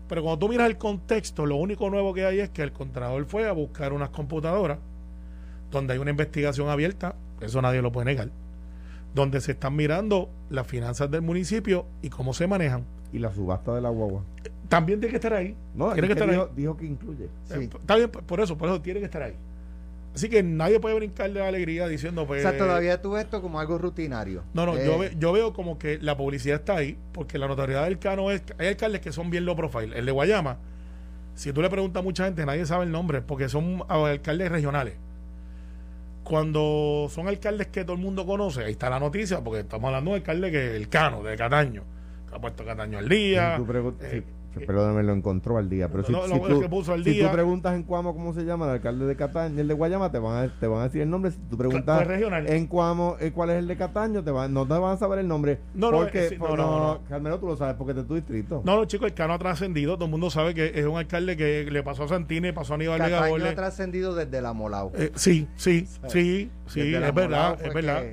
Pero 0.09 0.23
cuando 0.23 0.39
tú 0.39 0.49
miras 0.49 0.65
el 0.67 0.79
contexto, 0.79 1.45
lo 1.45 1.57
único 1.57 1.91
nuevo 1.91 2.11
que 2.11 2.25
hay 2.25 2.39
es 2.39 2.49
que 2.49 2.63
el 2.63 2.71
contrador 2.71 3.23
fue 3.25 3.47
a 3.47 3.51
buscar 3.51 3.93
unas 3.93 4.09
computadoras 4.09 4.79
donde 5.69 5.93
hay 5.93 5.99
una 5.99 6.09
investigación 6.09 6.69
abierta, 6.69 7.13
eso 7.39 7.61
nadie 7.61 7.83
lo 7.83 7.91
puede 7.91 8.05
negar, 8.05 8.31
donde 9.13 9.39
se 9.41 9.51
están 9.51 9.75
mirando 9.75 10.27
las 10.49 10.65
finanzas 10.65 11.11
del 11.11 11.21
municipio 11.21 11.85
y 12.01 12.09
cómo 12.09 12.33
se 12.33 12.47
manejan. 12.47 12.85
Y 13.11 13.19
la 13.19 13.31
subasta 13.31 13.75
de 13.75 13.81
la 13.81 13.89
guagua. 13.89 14.23
También 14.69 15.01
tiene 15.01 15.11
que 15.11 15.17
estar 15.17 15.33
ahí. 15.35 15.55
No, 15.75 15.93
tiene 15.93 16.07
que 16.07 16.13
estar 16.13 16.27
dijo, 16.31 16.49
dijo, 16.55 16.77
que 16.77 16.85
incluye. 16.85 17.29
Sí. 17.43 17.69
Está 17.79 17.97
bien, 17.97 18.09
por 18.09 18.39
eso, 18.39 18.57
por 18.57 18.69
eso 18.69 18.81
tiene 18.81 19.01
que 19.01 19.05
estar 19.05 19.21
ahí. 19.21 19.35
Así 20.13 20.29
que 20.29 20.43
nadie 20.43 20.79
puede 20.79 20.95
brincar 20.95 21.31
de 21.31 21.41
alegría 21.41 21.87
diciendo 21.87 22.27
pues, 22.27 22.45
O 22.45 22.49
sea, 22.49 22.57
todavía 22.57 23.01
tú 23.01 23.11
ves 23.11 23.23
esto 23.23 23.41
como 23.41 23.59
algo 23.59 23.79
rutinario. 23.79 24.43
No, 24.53 24.65
no, 24.65 24.77
yo, 24.77 25.03
yo 25.17 25.31
veo 25.31 25.53
como 25.53 25.79
que 25.79 25.97
la 25.99 26.15
publicidad 26.15 26.59
está 26.59 26.77
ahí, 26.77 26.97
porque 27.13 27.39
la 27.39 27.47
notoriedad 27.47 27.85
del 27.85 27.97
Cano 27.97 28.29
es... 28.29 28.43
Hay 28.59 28.67
alcaldes 28.67 29.01
que 29.01 29.11
son 29.11 29.31
bien 29.31 29.45
low 29.45 29.55
profile. 29.55 29.97
El 29.97 30.05
de 30.05 30.11
Guayama, 30.11 30.57
si 31.33 31.51
tú 31.51 31.61
le 31.61 31.69
preguntas 31.69 32.01
a 32.01 32.03
mucha 32.03 32.25
gente, 32.25 32.45
nadie 32.45 32.65
sabe 32.65 32.85
el 32.85 32.91
nombre, 32.91 33.21
porque 33.21 33.49
son 33.49 33.83
alcaldes 33.89 34.51
regionales. 34.51 34.95
Cuando 36.23 37.07
son 37.09 37.27
alcaldes 37.27 37.67
que 37.67 37.83
todo 37.83 37.95
el 37.95 38.01
mundo 38.01 38.25
conoce, 38.25 38.63
ahí 38.63 38.73
está 38.73 38.89
la 38.89 38.99
noticia, 38.99 39.43
porque 39.43 39.61
estamos 39.61 39.87
hablando 39.87 40.11
de 40.11 40.17
alcalde 40.17 40.51
que 40.51 40.75
el 40.75 40.89
Cano, 40.89 41.23
de 41.23 41.35
Cataño. 41.35 41.83
ha 42.31 42.39
puesto 42.39 42.63
Cataño 42.63 42.99
al 42.99 43.09
día. 43.09 43.55
Tú 43.57 43.95
eh, 44.01 44.23
sí, 44.23 44.23
perdóname, 44.61 45.03
lo 45.03 45.13
encontró 45.13 45.57
al 45.57 45.69
día. 45.69 45.89
Pero 45.89 46.03
si, 46.03 46.11
No, 46.11 46.25
si 46.27 46.33
es 46.33 46.41
tú, 46.41 46.61
que 46.61 46.69
puso 46.69 46.93
al 46.93 47.03
si 47.03 47.11
día. 47.11 47.27
tú 47.27 47.33
preguntas 47.33 47.75
en 47.75 47.83
Cuamo 47.83 48.13
cómo 48.13 48.33
se 48.33 48.43
llama 48.45 48.65
el 48.65 48.71
alcalde 48.71 49.05
de 49.05 49.15
Cataño, 49.15 49.59
el 49.61 49.67
de 49.67 49.73
Guayama, 49.73 50.11
te 50.11 50.19
van 50.19 50.45
a, 50.45 50.59
te 50.59 50.67
van 50.67 50.81
a 50.81 50.83
decir 50.85 51.01
el 51.01 51.09
nombre. 51.09 51.31
Si 51.31 51.37
tú 51.49 51.57
preguntas 51.57 51.97
pues 51.97 52.07
regional. 52.07 52.47
en 52.47 52.67
Cuamo 52.67 53.17
eh, 53.19 53.31
cuál 53.31 53.49
es 53.51 53.57
el 53.57 53.67
de 53.67 53.75
Cataño, 53.77 54.23
te 54.23 54.31
van, 54.31 54.53
no 54.53 54.65
te 54.65 54.73
van 54.73 54.93
a 54.93 54.97
saber 54.97 55.19
el 55.19 55.27
nombre. 55.27 55.59
No, 55.73 55.91
no, 55.91 55.97
porque, 55.97 56.27
eh, 56.27 56.37
no, 56.37 56.45
por- 56.47 56.57
no, 56.57 56.65
no, 56.71 56.79
no. 56.93 56.99
Carmelo, 57.09 57.39
tú 57.39 57.47
lo 57.47 57.55
sabes 57.57 57.75
porque 57.75 57.91
es 57.91 57.97
de 57.97 58.03
tu 58.03 58.15
distrito. 58.15 58.61
No, 58.65 58.75
no, 58.75 58.85
chicos, 58.85 59.07
el 59.07 59.13
Cano 59.13 59.33
ha 59.33 59.39
trascendido. 59.39 59.95
Todo 59.95 60.05
el 60.05 60.11
mundo 60.11 60.29
sabe 60.29 60.53
que 60.53 60.71
es 60.79 60.85
un 60.85 60.97
alcalde 60.97 61.35
que 61.37 61.67
le 61.71 61.83
pasó 61.83 62.03
a 62.03 62.07
Santini, 62.07 62.51
pasó 62.51 62.73
a 62.73 62.75
Aníbal 62.75 62.97
Cataño 62.99 63.17
ha 63.23 63.29
Borges. 63.29 63.55
trascendido 63.55 64.15
desde 64.15 64.41
la 64.41 64.53
Molao. 64.53 64.91
Eh, 64.95 65.11
sí, 65.15 65.47
sí, 65.55 65.87
sí, 66.07 66.49
sí, 66.67 66.93
es 66.95 67.13
verdad, 67.13 67.13
Molao 67.13 67.57
fue 67.57 67.67
es 67.67 67.73
verdad. 67.73 68.03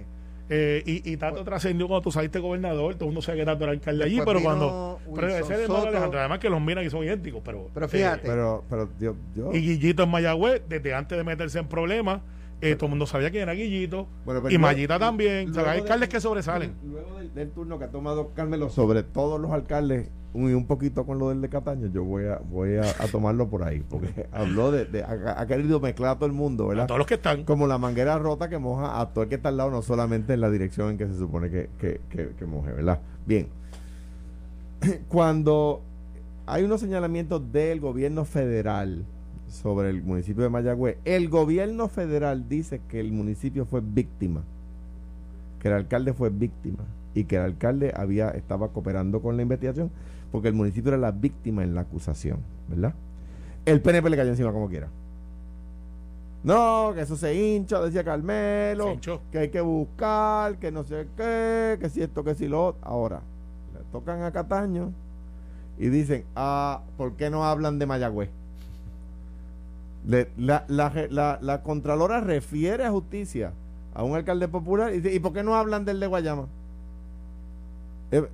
Eh, 0.53 0.83
y, 0.85 1.13
y 1.13 1.17
Tato 1.17 1.45
trascendió 1.45 1.87
cuando 1.87 2.03
tú 2.03 2.11
saliste 2.11 2.41
gobernador, 2.41 2.95
todo 2.97 3.05
el 3.05 3.11
mundo 3.11 3.23
sabe 3.23 3.39
que 3.39 3.45
Tato 3.45 3.63
era 3.63 3.73
alcalde 3.73 4.03
allí, 4.05 4.17
Después 4.17 4.35
pero 4.37 4.45
cuando. 4.45 4.99
Pero 5.15 5.29
ese 5.29 5.57
de. 5.57 5.65
Alejandro, 5.65 6.19
además 6.19 6.39
que 6.41 6.51
los 6.51 6.61
miran 6.61 6.85
y 6.85 6.91
son 6.91 7.05
idénticos, 7.05 7.41
pero. 7.45 7.69
Pero 7.73 7.87
eh, 7.87 7.89
fíjate, 7.89 8.27
Pero, 8.27 8.65
pero 8.69 8.89
yo, 8.99 9.15
yo- 9.37 9.53
y 9.53 9.61
Guillito 9.61 10.03
en 10.03 10.09
Mayagüez, 10.11 10.63
desde 10.69 10.93
antes 10.93 11.17
de 11.17 11.23
meterse 11.23 11.61
en 11.61 11.69
problemas, 11.69 12.21
eh, 12.61 12.75
todo 12.77 12.87
el 12.87 12.91
mundo 12.91 13.07
sabía 13.07 13.31
quién 13.31 13.43
era 13.45 13.53
Guillito. 13.53 14.07
Bueno, 14.25 14.41
pero 14.43 14.55
y 14.55 14.59
luego- 14.59 14.63
Mayita 14.75 14.99
también. 14.99 15.51
O 15.51 15.55
sea, 15.55 15.63
luego 15.63 15.71
hay 15.71 15.77
de- 15.79 15.83
alcaldes 15.83 16.09
que 16.09 16.21
sobresalen. 16.21 16.75
Luego 16.85 17.19
del, 17.19 17.35
del 17.35 17.51
turno 17.51 17.79
que 17.79 17.85
ha 17.87 17.91
tomado 17.91 18.31
Carmelo 18.35 18.69
sobre 18.71 19.03
todos 19.03 19.41
los 19.41 19.51
alcaldes 19.53 20.09
un- 20.33 20.67
poquito 20.67 21.05
con 21.07 21.19
lo 21.19 21.31
del 21.31 21.41
de 21.41 21.49
Cataño, 21.49 21.89
yo 21.89 22.05
voy 22.05 22.27
a 22.27 22.37
voy 22.39 22.77
a, 22.77 22.83
a 22.83 23.09
tomarlo 23.11 23.49
por 23.49 23.65
ahí, 23.65 23.83
porque 23.89 24.27
habló 24.33 24.71
de, 24.71 24.85
de- 24.85 25.03
ha, 25.03 25.41
ha 25.41 25.47
querido 25.47 25.81
mezclar 25.81 26.11
a 26.13 26.15
todo 26.17 26.27
el 26.27 26.33
mundo, 26.33 26.67
A 26.67 26.69
¿verdad? 26.69 26.87
todos 26.87 26.99
los 26.99 27.07
que 27.07 27.15
están. 27.15 27.45
Como 27.45 27.67
la 27.67 27.79
manguera 27.79 28.17
rota 28.19 28.49
que 28.49 28.59
moja 28.59 29.01
a 29.01 29.09
todo 29.13 29.25
el 29.25 29.29
que 29.29 29.35
está 29.37 29.49
al 29.49 29.57
lado, 29.57 29.71
no 29.71 29.83
solamente 29.83 30.35
en 30.35 30.41
la 30.41 30.51
dirección 30.51 30.91
en 30.91 30.99
que 30.99 31.07
se 31.09 31.17
supone 31.19 31.51
que, 31.51 31.69
que, 31.81 32.01
que, 32.11 32.31
que 32.39 32.47
moje, 32.47 32.73
¿verdad? 32.73 33.01
Bien. 33.27 33.49
Cuando 35.09 35.83
hay 36.47 36.63
unos 36.65 36.81
señalamientos 36.81 37.53
del 37.53 37.81
gobierno 37.81 38.25
federal 38.25 39.05
sobre 39.51 39.91
el 39.91 40.03
municipio 40.03 40.43
de 40.43 40.49
Mayagüez, 40.49 40.97
el 41.05 41.29
gobierno 41.29 41.89
federal 41.89 42.49
dice 42.49 42.81
que 42.89 43.01
el 43.01 43.13
municipio 43.13 43.67
fue 43.67 43.81
víctima, 43.83 44.43
que 45.61 45.69
el 45.69 45.75
alcalde 45.75 46.13
fue 46.13 46.31
víctima 46.31 46.85
y 47.15 47.25
que 47.25 47.37
el 47.37 47.43
alcalde 47.43 47.93
había 47.95 48.31
estaba 48.31 48.69
cooperando 48.69 49.21
con 49.21 49.37
la 49.37 49.43
investigación 49.43 49.91
porque 50.31 50.49
el 50.49 50.55
municipio 50.55 50.91
era 50.91 50.99
la 50.99 51.11
víctima 51.11 51.65
en 51.65 51.75
la 51.75 51.83
acusación, 51.83 52.39
¿verdad? 52.69 52.95
El 53.65 53.81
PNP 53.81 54.11
le 54.11 54.17
cayó 54.17 54.31
encima 54.31 54.53
como 54.53 54.69
quiera. 54.69 54.89
No, 56.43 56.93
que 56.95 57.03
eso 57.03 57.17
se 57.17 57.35
hincha, 57.35 57.81
decía 57.81 58.03
Carmelo, 58.03 58.99
que 59.31 59.39
hay 59.39 59.49
que 59.51 59.61
buscar, 59.61 60.57
que 60.57 60.71
no 60.71 60.85
sé 60.85 61.07
qué, 61.17 61.77
que 61.79 61.91
si 61.91 62.01
esto, 62.01 62.25
que 62.25 62.35
si 62.35 62.49
lo 62.49 62.69
otro. 62.69 62.81
Ahora, 62.83 63.21
le 63.75 63.81
tocan 63.93 64.23
a 64.23 64.33
Cataño 64.33 64.93
y 65.79 65.89
dicen, 65.89 66.25
ah, 66.37 66.83
¿por 66.97 67.15
qué 67.15 67.29
no 67.29 67.45
hablan 67.45 67.79
de 67.79 67.87
Mayagüez? 67.87 68.31
Le- 70.07 70.29
la, 70.39 70.65
la, 70.69 70.93
la, 71.11 71.39
la 71.43 71.63
Contralora 71.63 72.21
refiere 72.21 72.85
a 72.85 72.91
justicia 72.91 73.53
a 73.95 74.03
un 74.05 74.17
alcalde 74.17 74.49
popular 74.49 74.93
y 74.93 75.01
dice, 75.01 75.15
¿y 75.15 75.19
por 75.19 75.33
qué 75.33 75.43
no 75.43 75.55
hablan 75.55 75.85
del 75.85 76.01
de 76.01 76.07
Guayama? 76.07 76.47
Eh, 78.13 78.27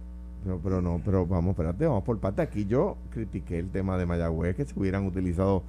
pero, 0.44 0.60
pero 0.62 0.82
no, 0.82 1.00
pero 1.04 1.26
vamos, 1.26 1.50
espérate, 1.50 1.86
vamos 1.86 2.04
por 2.04 2.18
parte. 2.18 2.42
Aquí 2.42 2.66
yo 2.66 2.96
critiqué 3.10 3.58
el 3.58 3.70
tema 3.70 3.98
de 3.98 4.06
Mayagüez, 4.06 4.54
que 4.54 4.64
se 4.64 4.78
hubieran 4.78 5.06
utilizado 5.06 5.62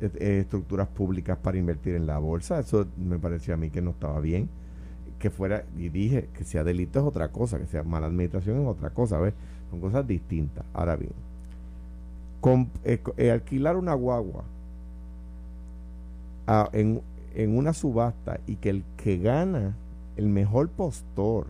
eh, 0.00 0.10
eh, 0.18 0.38
estructuras 0.40 0.88
públicas 0.88 1.38
para 1.40 1.56
invertir 1.56 1.94
en 1.94 2.06
la 2.06 2.18
bolsa. 2.18 2.58
Eso 2.58 2.86
me 2.96 3.18
pareció 3.18 3.54
a 3.54 3.56
mí 3.56 3.70
que 3.70 3.80
no 3.80 3.90
estaba 3.90 4.18
bien. 4.20 4.48
Que 5.18 5.30
fuera, 5.30 5.64
y 5.78 5.88
dije, 5.88 6.28
que 6.36 6.44
sea 6.44 6.64
delito 6.64 6.98
es 6.98 7.06
otra 7.06 7.28
cosa, 7.28 7.58
que 7.58 7.66
sea 7.66 7.82
mala 7.82 8.08
administración 8.08 8.60
es 8.60 8.66
otra 8.66 8.90
cosa, 8.90 9.18
¿ves? 9.18 9.32
Son 9.70 9.80
cosas 9.80 10.06
distintas. 10.06 10.64
Ahora 10.74 10.96
bien, 10.96 11.12
eh, 12.84 13.30
alquilar 13.30 13.76
una 13.76 13.94
guagua 13.94 14.44
a- 16.46 16.68
en, 16.72 17.00
en 17.34 17.56
una 17.56 17.72
subasta 17.72 18.38
y 18.46 18.56
que 18.56 18.70
el 18.70 18.84
que 18.96 19.18
gana 19.18 19.74
el 20.16 20.28
mejor 20.28 20.68
postor 20.68 21.46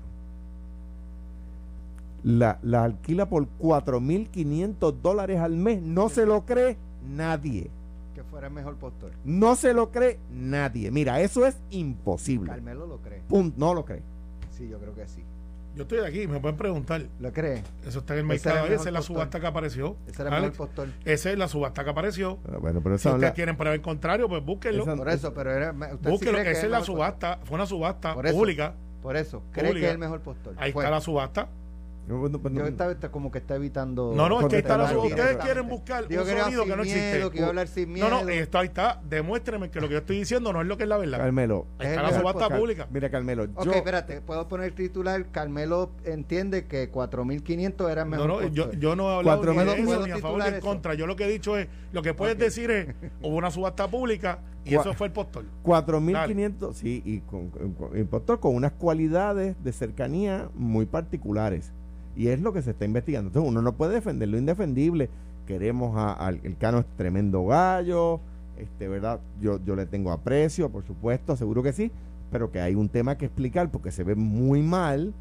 la, 2.22 2.58
la 2.62 2.84
alquila 2.84 3.28
por 3.28 3.46
4.500 3.60 4.94
dólares 5.02 5.40
al 5.40 5.56
mes, 5.56 5.82
no 5.82 6.08
se 6.08 6.24
lo 6.24 6.46
cree 6.46 6.76
nadie. 7.14 7.68
que 8.14 8.22
fuera 8.24 8.46
el 8.46 8.54
mejor 8.54 8.76
postor. 8.76 9.10
No 9.24 9.56
se 9.56 9.74
lo 9.74 9.90
cree 9.90 10.18
nadie. 10.32 10.90
Mira, 10.90 11.20
eso 11.20 11.44
es 11.46 11.56
imposible. 11.70 12.48
Carmelo 12.50 12.86
lo 12.86 12.98
cree. 12.98 13.20
Punto. 13.28 13.56
No 13.58 13.74
lo 13.74 13.84
cree. 13.84 14.00
Sí, 14.56 14.68
yo 14.68 14.78
creo 14.78 14.94
que 14.94 15.06
sí. 15.06 15.22
Yo 15.74 15.82
estoy 15.82 15.98
aquí, 16.00 16.26
me 16.28 16.38
pueden 16.38 16.56
preguntar. 16.56 17.04
¿Lo 17.18 17.32
cree? 17.32 17.62
Eso 17.86 17.98
está 17.98 18.14
en 18.14 18.20
el 18.20 18.26
mercado. 18.26 18.66
el 18.66 18.72
Esa 18.72 18.88
es 18.88 18.92
la 18.92 19.02
subasta 19.02 19.40
que 19.40 19.46
apareció. 19.46 19.96
Ese 20.06 20.22
era 20.22 20.38
el 20.38 20.52
postor. 20.52 20.88
Esa 21.04 21.30
es 21.32 21.38
la 21.38 21.48
subasta 21.48 21.82
que 21.82 21.90
apareció. 21.90 22.38
Ah, 22.48 22.58
Bueno, 22.60 22.80
pero 22.80 22.96
Si 22.96 23.08
esa 23.08 23.16
ustedes 23.16 23.32
quieren 23.34 23.56
prueba 23.56 23.74
en 23.74 23.82
contrario, 23.82 24.28
pues 24.28 24.44
búsquenlo. 24.44 24.82
Esa- 24.84 24.96
Por 24.96 25.08
eso, 25.08 25.34
pero 25.34 25.50
era, 25.52 25.72
usted 25.72 25.90
sí 26.02 26.08
Búsquenlo. 26.10 26.38
Esa 26.38 26.50
es 26.52 26.64
el 26.64 26.70
la 26.70 26.82
subasta. 26.84 27.40
Fue 27.44 27.56
una 27.56 27.66
subasta 27.66 28.14
Por 28.14 28.26
eso. 28.26 28.36
pública. 28.36 28.74
Por 29.02 29.16
eso, 29.16 29.42
cree 29.52 29.66
Pública. 29.66 29.80
que 29.80 29.88
es 29.88 29.92
el 29.94 29.98
mejor 29.98 30.20
postor. 30.20 30.54
Ahí 30.56 30.70
está 30.70 30.90
la 30.90 31.00
subasta. 31.00 31.48
No, 32.06 32.18
no, 32.18 32.28
no, 32.28 32.38
Yo 32.42 32.50
no. 32.50 32.66
estaba 32.66 32.92
está 32.92 33.10
como 33.10 33.30
que 33.30 33.38
está 33.38 33.56
evitando. 33.56 34.12
No, 34.14 34.28
no, 34.28 34.40
es 34.42 34.46
que 34.48 34.56
ahí 34.56 34.60
está 34.62 34.76
la. 34.76 34.98
Ustedes 34.98 35.36
quieren 35.38 35.68
buscar 35.68 36.06
Digo 36.06 36.22
un 36.22 36.28
que 36.28 36.38
sonido 36.40 36.62
sin 36.62 36.70
que 36.70 36.76
no 36.76 36.82
existe. 36.82 37.12
miedo, 37.14 37.30
que 37.30 37.36
iba 37.38 37.46
a 37.46 37.48
hablar 37.48 37.68
sin 37.68 37.92
miedo. 37.92 38.08
No, 38.10 38.22
no, 38.24 38.28
esto 38.28 38.58
ahí 38.58 38.66
está. 38.66 39.00
Demuéstreme 39.08 39.70
que 39.70 39.80
lo 39.80 39.88
que 39.88 39.94
yo 39.94 39.98
estoy 40.00 40.18
diciendo 40.18 40.52
no 40.52 40.60
es 40.60 40.66
lo 40.66 40.76
que 40.76 40.82
es 40.82 40.88
la 40.88 40.98
verdad. 40.98 41.18
Carmelo. 41.18 41.66
Ahí 41.78 41.86
está 41.86 41.88
el 41.88 41.96
la 41.96 42.02
mejor 42.08 42.20
subasta 42.20 42.38
postor. 42.40 42.58
pública. 42.58 42.88
Mira, 42.90 43.10
Carmelo. 43.10 43.44
Ok, 43.54 43.64
yo, 43.64 43.72
espérate, 43.72 44.20
puedo 44.20 44.46
poner 44.48 44.74
titular. 44.74 45.26
Carmelo 45.30 45.92
entiende 46.04 46.66
que 46.66 46.92
4.500 46.92 47.90
era 47.90 48.02
el 48.02 48.10
No, 48.10 48.16
mejor 48.16 48.28
no, 48.28 48.48
yo, 48.48 48.64
postor. 48.64 48.80
yo 48.80 48.96
no 48.96 49.10
he 49.10 49.16
hablado 49.16 49.38
Cuatro 49.38 49.52
ni 49.52 49.58
mil- 49.58 49.66
de 49.66 49.72
¿Puedo- 49.72 49.82
eso, 49.82 49.86
puedo 49.94 50.06
ni 50.06 50.12
a 50.12 50.18
favor 50.18 50.42
ni 50.42 50.48
en 50.56 50.60
contra. 50.60 50.94
Yo 50.94 51.06
lo 51.06 51.16
que 51.16 51.24
he 51.24 51.28
dicho 51.30 51.56
es, 51.56 51.68
lo 51.92 52.02
que 52.02 52.12
puedes 52.12 52.36
decir 52.38 52.70
es, 52.70 52.88
hubo 53.22 53.36
una 53.36 53.50
subasta 53.50 53.88
pública 53.88 54.40
y 54.66 54.74
eso 54.74 54.92
fue 54.94 55.06
el 55.06 55.12
postor. 55.14 55.44
4.500, 55.62 56.74
sí, 56.74 57.02
y 57.04 57.20
con, 57.20 57.48
con, 57.50 57.72
con- 57.72 57.98
impostor 57.98 58.40
con 58.40 58.54
unas 58.54 58.72
cualidades 58.72 59.56
de 59.62 59.72
cercanía 59.72 60.48
muy 60.54 60.86
particulares. 60.86 61.72
Y 62.16 62.28
es 62.28 62.40
lo 62.40 62.52
que 62.52 62.62
se 62.62 62.70
está 62.70 62.84
investigando. 62.84 63.28
Entonces 63.28 63.48
uno 63.48 63.62
no 63.62 63.72
puede 63.74 63.94
defender 63.94 64.28
lo 64.28 64.38
indefendible. 64.38 65.08
Queremos 65.46 65.96
al 66.18 66.40
el 66.42 66.56
Cano 66.56 66.78
es 66.78 66.86
tremendo 66.96 67.44
gallo, 67.46 68.20
este, 68.56 68.88
¿verdad? 68.88 69.20
Yo, 69.40 69.60
yo 69.64 69.76
le 69.76 69.84
tengo 69.86 70.10
aprecio, 70.12 70.70
por 70.70 70.84
supuesto, 70.84 71.36
seguro 71.36 71.62
que 71.62 71.72
sí, 71.72 71.90
pero 72.30 72.50
que 72.50 72.60
hay 72.60 72.74
un 72.74 72.88
tema 72.88 73.16
que 73.18 73.26
explicar 73.26 73.70
porque 73.70 73.90
se 73.90 74.04
ve 74.04 74.14
muy 74.14 74.62
mal. 74.62 75.12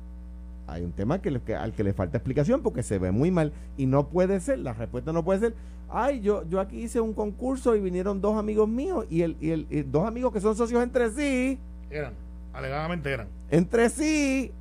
Hay 0.65 0.83
un 0.83 0.93
tema 0.93 1.19
que, 1.21 1.29
le- 1.31 1.41
que- 1.41 1.55
al 1.55 1.73
que 1.73 1.83
le 1.83 1.91
falta 1.93 2.17
explicación 2.17 2.61
porque 2.61 2.83
se 2.83 2.97
ve 2.99 3.11
muy 3.11 3.31
mal 3.31 3.51
y 3.75 3.85
no 3.85 4.07
puede 4.07 4.39
ser, 4.39 4.59
la 4.59 4.71
respuesta 4.71 5.11
no 5.11 5.25
puede 5.25 5.39
ser, 5.41 5.53
ay, 5.89 6.21
yo, 6.21 6.47
yo 6.49 6.61
aquí 6.61 6.81
hice 6.83 7.01
un 7.01 7.11
concurso 7.13 7.75
y 7.75 7.81
vinieron 7.81 8.21
dos 8.21 8.37
amigos 8.37 8.69
míos 8.69 9.05
y, 9.09 9.23
el, 9.23 9.35
y, 9.41 9.49
el, 9.49 9.67
y 9.69 9.81
dos 9.81 10.07
amigos 10.07 10.31
que 10.31 10.39
son 10.39 10.55
socios 10.55 10.81
entre 10.81 11.11
sí, 11.11 11.59
Eran, 11.91 12.13
alegadamente 12.53 13.11
eran. 13.11 13.27
entre 13.51 13.89
sí, 13.89 14.51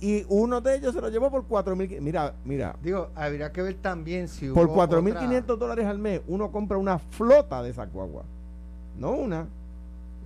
y 0.00 0.24
uno 0.28 0.60
de 0.60 0.76
ellos 0.76 0.94
se 0.94 1.00
lo 1.00 1.08
llevó 1.08 1.30
por 1.30 1.44
cuatro 1.44 1.74
mil, 1.74 2.00
mira, 2.00 2.34
mira, 2.44 2.76
Digo, 2.82 3.08
habría 3.14 3.50
que 3.52 3.62
ver 3.62 3.74
también 3.74 4.28
si 4.28 4.48
por 4.50 4.66
hubo 4.66 4.74
cuatro 4.74 5.00
mil 5.00 5.12
otra- 5.12 5.22
quinientos 5.22 5.58
dólares 5.58 5.86
al 5.86 5.98
mes 5.98 6.20
uno 6.28 6.50
compra 6.52 6.76
una 6.76 6.98
flota 6.98 7.62
de 7.62 7.70
esa 7.70 7.86
guagua, 7.86 8.24
no 8.98 9.12
una, 9.12 9.46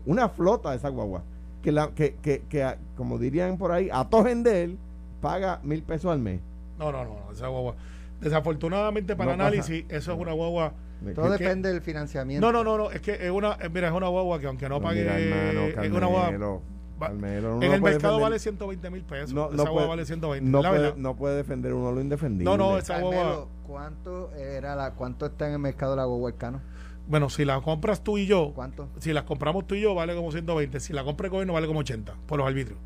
una 0.07 0.29
flota 0.29 0.71
de 0.71 0.77
esa 0.79 0.89
guagua, 0.89 1.23
que, 1.63 1.71
la, 1.73 1.89
que, 1.91 2.17
que, 2.23 2.43
que 2.49 2.65
a- 2.65 2.79
como 2.97 3.19
dirían 3.19 3.57
por 3.59 3.71
ahí, 3.73 3.89
a 3.93 4.05
tojen 4.09 4.43
de 4.43 4.65
él, 4.65 4.79
paga 5.21 5.61
mil 5.63 5.83
pesos 5.83 6.11
al 6.11 6.19
mes. 6.19 6.41
No, 6.79 6.91
no, 6.91 7.05
no, 7.05 7.11
no, 7.27 7.33
esa 7.33 7.47
guagua. 7.49 7.75
Desafortunadamente 8.21 9.15
para 9.17 9.33
No 9.33 9.39
pasa. 9.39 9.47
análisis, 9.49 9.85
eso 9.89 10.13
es 10.13 10.19
una 10.19 10.33
guagua. 10.33 10.73
Todo 11.15 11.31
depende 11.31 11.71
del 11.73 11.81
financiamiento. 11.81 12.45
No, 12.47 12.53
no, 12.53 12.65
no, 12.65 12.77
no, 12.85 12.91
es 12.91 13.01
que 13.01 13.13
es 13.15 13.31
una, 13.31 13.57
mira, 13.73 13.89
es 13.89 13.95
una 13.95 14.09
guagua 14.09 14.39
que 14.41 14.47
aunque 14.47 14.69
no 14.69 14.77
No, 14.79 14.83
pague, 14.83 15.01
mira, 15.03 15.19
hermano, 15.19 15.83
es 15.83 15.91
una 15.93 16.07
guagua. 16.07 16.61
Va- 17.01 17.09
En 17.09 17.21
no 17.21 17.63
el 17.75 17.81
mercado 17.83 18.19
defender- 18.19 18.21
vale 18.21 18.39
120 18.39 18.91
mil 18.91 19.03
pesos. 19.03 19.33
No, 19.33 19.47
esa 19.47 19.57
no 19.57 19.63
guagua 19.63 19.73
puede- 19.79 19.89
vale 19.89 20.05
120. 20.07 20.51
no 20.51 20.63
la 20.63 20.71
puede, 20.71 20.95
no 20.97 21.17
puede 21.17 21.37
defender 21.37 21.73
uno 21.75 21.93
lo 21.93 22.01
indefendible. 22.01 22.45
No, 22.45 22.57
no, 22.57 22.77
esa 22.79 23.01
guagua. 23.01 23.47
¿cuánto, 23.67 24.31
era 24.33 24.75
la, 24.77 24.93
¿cuánto 24.93 25.27
está 25.27 25.47
en 25.47 25.53
el 25.55 25.59
mercado 25.61 25.97
la 25.97 26.05
guagua 26.05 26.31
Elcano? 26.31 26.61
Bueno, 27.09 27.29
si 27.31 27.45
la 27.45 27.61
compras 27.61 28.03
tú 28.05 28.19
y 28.19 28.27
yo, 28.27 28.53
¿Cuánto? 28.55 28.89
si 28.99 29.13
las 29.13 29.25
compramos 29.25 29.67
tú 29.67 29.75
y 29.75 29.81
yo, 29.81 29.95
vale 29.95 30.15
como 30.15 30.31
120. 30.31 30.79
Si 30.81 30.93
la 30.93 31.03
compra 31.03 31.27
el 31.27 31.31
gobierno, 31.33 31.55
vale 31.55 31.67
como 31.67 31.81
80 31.81 32.15
por 32.27 32.39
los 32.39 32.47
arbitrios. 32.47 32.79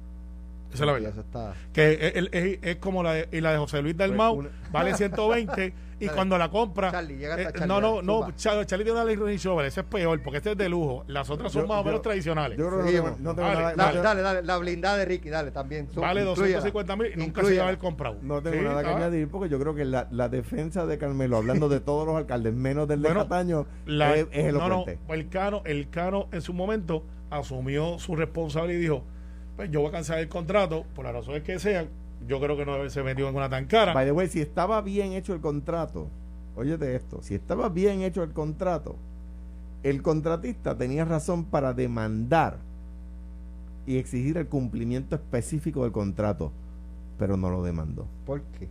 Esa 0.74 0.82
es 0.82 0.86
la 0.86 0.92
verdad. 0.92 1.12
está... 1.18 1.54
Que 1.72 1.92
es, 1.92 2.16
es- 2.16 2.28
es- 2.32 2.58
es 2.62 2.76
como 2.76 3.02
la 3.02 3.14
de, 3.14 3.28
y 3.32 3.40
la 3.40 3.52
de 3.52 3.58
José 3.58 3.80
Luis 3.82 3.96
Dalmau, 3.96 4.36
Pues, 4.36 4.48
una- 4.48 4.70
vale 4.70 4.94
120 4.96 5.74
y 6.00 6.06
Dale. 6.06 6.14
cuando 6.16 6.36
la 6.36 6.50
compra. 6.50 6.90
Charlie, 6.90 7.16
llega 7.16 7.34
hasta 7.36 7.48
eh, 7.48 7.52
Charlie, 7.52 7.68
no, 7.68 7.80
no, 7.80 8.02
no. 8.02 8.30
Charlie, 8.36 8.66
tiene 8.66 8.90
una 8.92 9.04
Range 9.04 9.38
Rover, 9.48 9.66
ese 9.66 9.80
es 9.80 9.86
peor 9.86 10.20
porque 10.22 10.38
este 10.38 10.50
es 10.52 10.58
de 10.58 10.68
lujo. 10.68 11.04
Las 11.06 11.30
otras 11.30 11.52
son 11.52 11.62
Yo- 11.62 11.68
más 11.68 11.80
o 11.80 11.84
menos 11.84 12.02
tradicionales. 12.02 12.58
Yo 12.58 12.68
creo 12.68 12.86
Sí, 12.86 12.94
no 12.96 13.16
no 13.20 13.34
tengo 13.34 13.48
Dale, 13.48 13.60
nada, 13.60 13.70
no 13.70 13.76
Dale, 13.76 13.92
tengo- 13.92 14.02
dale, 14.04 14.22
dale, 14.22 14.42
la 14.42 14.56
blindada 14.58 14.96
de 14.98 15.04
Ricky, 15.04 15.28
dale, 15.30 15.50
también. 15.52 15.86
Vale 15.94 16.22
inclúyela. 16.22 16.58
250 16.58 16.96
mil 16.96 17.12
y 17.14 17.16
nunca 17.16 17.44
se 17.44 17.54
iba 17.54 17.62
a 17.62 17.66
haber 17.68 17.78
comprado. 17.78 18.18
no 18.22 18.42
tengo 18.42 18.56
Sí, 18.58 18.62
nada 18.64 18.82
que 18.82 18.88
ah. 18.90 18.96
añadir 18.96 19.28
porque 19.28 19.48
yo 19.48 19.58
creo 19.60 19.74
que 19.76 19.84
la, 19.84 20.08
la 20.10 20.28
defensa 20.28 20.84
de 20.84 20.98
Carmelo, 20.98 21.36
hablando 21.36 21.68
de 21.68 21.78
todos 21.80 22.06
los 22.06 22.16
alcaldes, 22.16 22.52
menos 22.52 22.88
del 22.88 23.00
de 23.00 23.08
Bueno, 23.08 23.22
Cataño, 23.22 23.66
La- 23.86 24.16
es, 24.16 24.26
es 24.32 24.52
no, 24.52 24.58
no, 24.60 24.66
elocuente. 24.66 24.98
el 25.14 25.28
Cano, 25.28 25.62
el 25.64 25.90
Cano 25.90 26.28
en 26.32 26.42
su 26.42 26.52
momento 26.52 27.04
asumió 27.30 27.98
su 28.00 28.16
responsabilidad 28.16 28.78
y 28.78 28.82
dijo, 28.82 29.04
pues 29.56 29.70
yo 29.70 29.80
voy 29.80 29.88
a 29.88 29.92
cancelar 29.92 30.20
el 30.20 30.28
contrato 30.28 30.84
por 30.94 31.04
las 31.04 31.14
razones 31.14 31.42
que 31.42 31.58
sean, 31.58 31.88
yo 32.26 32.40
creo 32.40 32.56
que 32.56 32.64
no 32.64 32.74
debe 32.74 32.90
ser 32.90 33.04
metido 33.04 33.28
en 33.28 33.36
una 33.36 33.48
tan 33.48 33.66
cara. 33.66 33.92
By 33.92 34.06
the 34.06 34.12
way, 34.12 34.28
si 34.28 34.40
estaba 34.40 34.80
bien 34.80 35.12
hecho 35.12 35.34
el 35.34 35.40
contrato, 35.40 36.08
óyete 36.56 36.94
esto, 36.94 37.22
si 37.22 37.34
estaba 37.34 37.68
bien 37.68 38.02
hecho 38.02 38.22
el 38.22 38.32
contrato, 38.32 38.96
el 39.82 40.02
contratista 40.02 40.76
tenía 40.76 41.04
razón 41.04 41.44
para 41.44 41.74
demandar 41.74 42.58
y 43.86 43.98
exigir 43.98 44.38
el 44.38 44.46
cumplimiento 44.46 45.14
específico 45.14 45.82
del 45.82 45.92
contrato, 45.92 46.50
pero 47.18 47.36
no 47.36 47.50
lo 47.50 47.62
demandó. 47.62 48.06
¿Por 48.24 48.42
qué? 48.58 48.68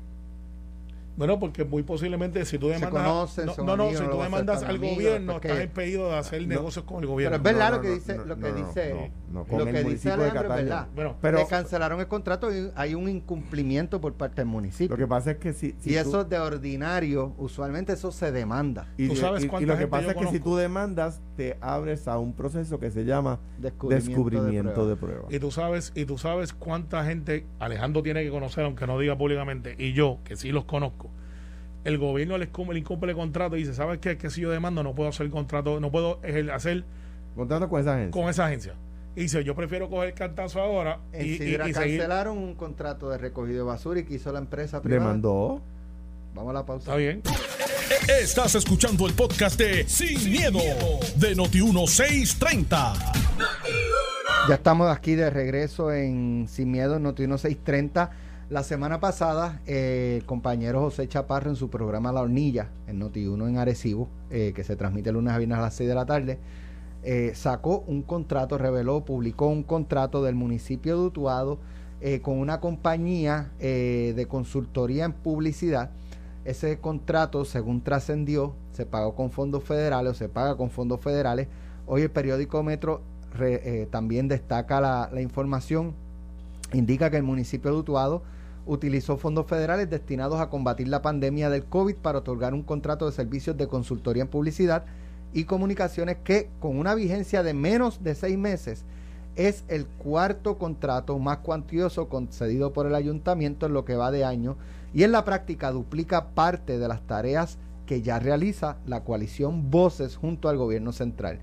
Bueno, 1.16 1.40
porque 1.40 1.64
muy 1.64 1.84
posiblemente 1.84 2.44
si 2.46 2.58
tú 2.58 2.70
demandas. 2.70 2.90
conocen, 3.04 3.46
no, 3.46 3.54
no, 3.58 3.64
no, 3.78 3.84
amigos, 3.84 4.04
si 4.04 4.10
tú 4.10 4.22
demandas 4.22 4.64
al 4.64 4.76
amigos, 4.76 4.96
gobierno, 4.98 5.34
porque- 5.34 5.48
estás 5.50 5.64
impedido 5.64 6.10
de 6.10 6.18
hacer 6.18 6.48
negocios 6.48 6.86
con 6.86 7.02
el 7.02 7.08
gobierno. 7.08 7.38
Pero 7.42 7.50
es 7.50 7.56
verdad 7.56 7.70
No, 7.72 7.76
lo 7.78 7.82
que 7.84 7.88
no, 7.90 7.94
dice, 7.96 8.16
no, 8.18 8.26
lo 8.26 8.36
que 8.36 8.42
no, 8.50 8.56
dice, 8.68 8.94
no, 9.30 9.40
no, 9.42 9.46
con 9.46 9.58
lo 9.60 9.68
el 9.68 9.74
que 9.74 9.84
dice 9.84 10.12
Alejandro 10.12 10.42
es 10.56 10.64
verdad. 10.64 10.88
Bueno, 10.96 11.16
Pero- 11.22 11.38
Le 11.38 11.48
cancelaron 11.48 12.00
el 12.00 12.08
contrato 12.08 12.54
y 12.56 12.72
hay 12.76 12.96
un 12.96 13.08
incumplimiento 13.10 14.02
por 14.02 14.14
parte 14.14 14.38
del 14.42 14.48
municipio. 14.48 14.96
Lo 14.96 14.98
que 14.98 15.08
pasa 15.08 15.32
es 15.32 15.38
que 15.38 15.54
si, 15.54 15.76
si 15.80 15.92
y 15.92 15.94
tú- 15.94 16.00
eso 16.00 16.24
de 16.24 16.40
ordinario, 16.40 17.34
usualmente 17.38 17.94
eso 17.94 18.12
se 18.12 18.32
demanda. 18.32 18.88
y, 18.98 19.08
¿Tú 19.08 19.16
sabes 19.16 19.44
y- 19.44 19.46
y 19.64 19.66
lo 19.66 19.78
que 19.78 19.88
pasa 19.88 20.12
es 20.12 20.18
que 20.18 20.28
si 20.28 20.40
tú 20.40 20.56
demandas, 20.56 21.22
te 21.38 21.58
abres 21.62 22.08
a 22.08 22.18
un 22.20 22.34
proceso 22.34 22.80
que 22.80 22.92
se 22.92 23.06
llama 23.06 23.40
Descubrimiento, 23.58 24.06
descubrimiento 24.08 24.84
de 24.86 24.94
de 24.94 24.96
prueba. 24.96 25.24
Y 25.30 25.40
tú 25.40 25.50
sabes, 25.52 25.92
y 25.96 26.06
tú 26.06 26.18
sabes 26.18 26.54
cuánta 26.54 27.04
gente 27.06 27.46
Alejandro 27.60 28.04
tiene 28.04 28.24
que 28.24 28.30
conocer, 28.30 28.64
aunque 28.66 28.86
no 28.86 29.00
diga 29.00 29.18
públicamente, 29.18 29.76
y 29.78 29.94
yo, 29.94 30.20
que 30.24 30.36
sí 30.36 30.52
los 30.52 30.66
conozco. 30.66 31.03
El 31.84 31.98
gobierno 31.98 32.38
les 32.38 32.50
le 32.72 32.80
incumple 32.80 33.12
el 33.12 33.18
contrato 33.18 33.56
y 33.58 33.60
dice, 33.60 33.74
¿sabes 33.74 34.00
qué? 34.00 34.18
Que 34.18 34.30
si 34.30 34.42
yo 34.42 34.50
demando 34.50 34.84
no 34.84 34.96
puedo 34.96 35.10
hacer 35.10 35.30
contrato, 35.30 35.80
no 35.80 35.92
puedo 35.92 36.20
hacer 36.54 36.84
Contrato 37.36 37.68
con 37.68 37.82
esa 37.82 37.96
agencia. 37.96 38.12
con 38.22 38.30
esa 38.30 38.46
agencia. 38.46 38.74
Y 39.16 39.22
dice, 39.22 39.44
yo 39.44 39.54
prefiero 39.56 39.90
coger 39.90 40.10
el 40.10 40.14
cantazo 40.16 40.62
ahora 40.62 41.00
En 41.12 41.26
y, 41.26 41.30
y- 41.30 41.38
Sidra 41.38 41.68
y 41.70 41.74
seguir. 41.74 41.98
cancelaron 42.00 42.38
un 42.38 42.56
contrato 42.56 43.10
de 43.10 43.18
recogido 43.18 43.58
de 43.58 43.64
basura 43.64 44.00
y 44.00 44.04
que 44.06 44.16
hizo 44.16 44.32
la 44.32 44.40
empresa 44.40 44.82
privada. 44.82 45.04
Demandó. 45.08 45.62
Vamos 46.34 46.50
a 46.52 46.54
la 46.54 46.66
pausa. 46.66 46.84
Está 46.86 46.96
bien. 46.96 47.22
Estás 48.22 48.56
escuchando 48.56 49.06
el 49.08 49.14
podcast 49.14 49.60
de 49.60 49.88
Sin, 49.88 50.32
miedo, 50.32 50.60
de 51.18 51.36
Noti1630. 51.36 52.94
Ya 54.50 54.56
estamos 54.56 54.90
aquí 54.96 55.16
de 55.16 55.30
regreso 55.30 55.92
en 55.94 56.48
Sin 56.50 56.72
Miedo 56.72 56.98
en 56.98 57.04
Noti 57.04 57.24
630. 57.26 58.12
La 58.50 58.62
semana 58.62 59.00
pasada, 59.00 59.62
eh, 59.66 60.18
el 60.20 60.26
compañero 60.26 60.82
José 60.82 61.08
Chaparro 61.08 61.50
en 61.50 61.56
su 61.56 61.70
programa 61.70 62.12
La 62.12 62.22
Hornilla, 62.22 62.70
en 62.88 63.00
Noti 63.00 63.26
1 63.26 63.48
en 63.48 63.58
Arecibo, 63.58 64.10
eh, 64.30 64.52
que 64.54 64.66
se 64.66 64.76
transmite 64.76 65.14
lunes 65.14 65.34
a 65.34 65.38
viernes 65.38 65.60
a 65.60 65.62
las 65.62 65.76
6 65.76 65.88
de 65.88 65.96
la 65.96 66.06
tarde, 66.06 66.40
eh, 67.04 67.32
sacó 67.36 67.86
un 67.88 68.02
contrato, 68.02 68.58
reveló, 68.58 69.06
publicó 69.06 69.48
un 69.48 69.64
contrato 69.64 70.22
del 70.24 70.36
municipio 70.36 70.98
de 70.98 71.06
Utuado 71.06 71.60
eh, 72.02 72.20
con 72.20 72.38
una 72.38 72.60
compañía 72.60 73.54
de 73.60 74.28
consultoría 74.30 75.06
en 75.06 75.14
publicidad. 75.14 75.92
Ese 76.44 76.80
contrato, 76.80 77.46
según 77.46 77.82
trascendió, 77.82 78.56
se 78.74 78.86
pagó 78.86 79.16
con 79.16 79.32
fondos 79.32 79.64
federales 79.64 80.12
o 80.12 80.16
se 80.16 80.28
paga 80.28 80.58
con 80.58 80.70
fondos 80.70 81.00
federales. 81.00 81.48
Hoy 81.88 82.02
el 82.02 82.12
periódico 82.12 82.62
Metro 82.62 83.02
también 83.90 84.28
destaca 84.28 84.82
la 84.82 85.22
información, 85.22 85.96
indica 86.74 87.10
que 87.10 87.18
el 87.18 87.24
municipio 87.24 87.72
de 87.72 87.78
Utuado 87.78 88.24
utilizó 88.66 89.18
fondos 89.18 89.46
federales 89.46 89.90
destinados 89.90 90.40
a 90.40 90.50
combatir 90.50 90.88
la 90.88 91.02
pandemia 91.02 91.50
del 91.50 91.66
COVID 91.66 91.96
para 91.96 92.20
otorgar 92.20 92.54
un 92.54 92.64
contrato 92.64 93.06
de 93.06 93.12
servicios 93.12 93.58
de 93.58 93.68
consultoría 93.68 94.24
en 94.24 94.30
publicidad 94.30 94.86
y 95.34 95.46
comunicaciones 95.46 96.18
que 96.24 96.50
con 96.60 96.78
una 96.78 96.96
vigencia 96.96 97.44
de 97.44 97.54
menos 97.54 98.04
de 98.04 98.16
seis 98.16 98.38
meses 98.38 98.86
es 99.36 99.64
el 99.68 99.88
cuarto 99.88 100.58
contrato 100.58 101.18
más 101.18 101.40
cuantioso 101.40 102.08
concedido 102.08 102.72
por 102.72 102.86
el 102.86 102.96
ayuntamiento 102.96 103.66
en 103.66 103.74
lo 103.74 103.84
que 103.84 103.96
va 103.96 104.12
de 104.12 104.24
año 104.24 104.58
y 104.94 105.04
en 105.04 105.12
la 105.12 105.26
práctica 105.26 105.72
duplica 105.72 106.28
parte 106.30 106.78
de 106.78 106.88
las 106.88 107.02
tareas 107.02 107.58
que 107.88 108.02
ya 108.02 108.20
realiza 108.20 108.78
la 108.86 109.04
coalición 109.04 109.72
Voces 109.72 110.16
junto 110.16 110.50
al 110.50 110.58
gobierno 110.58 110.94
central. 110.94 111.40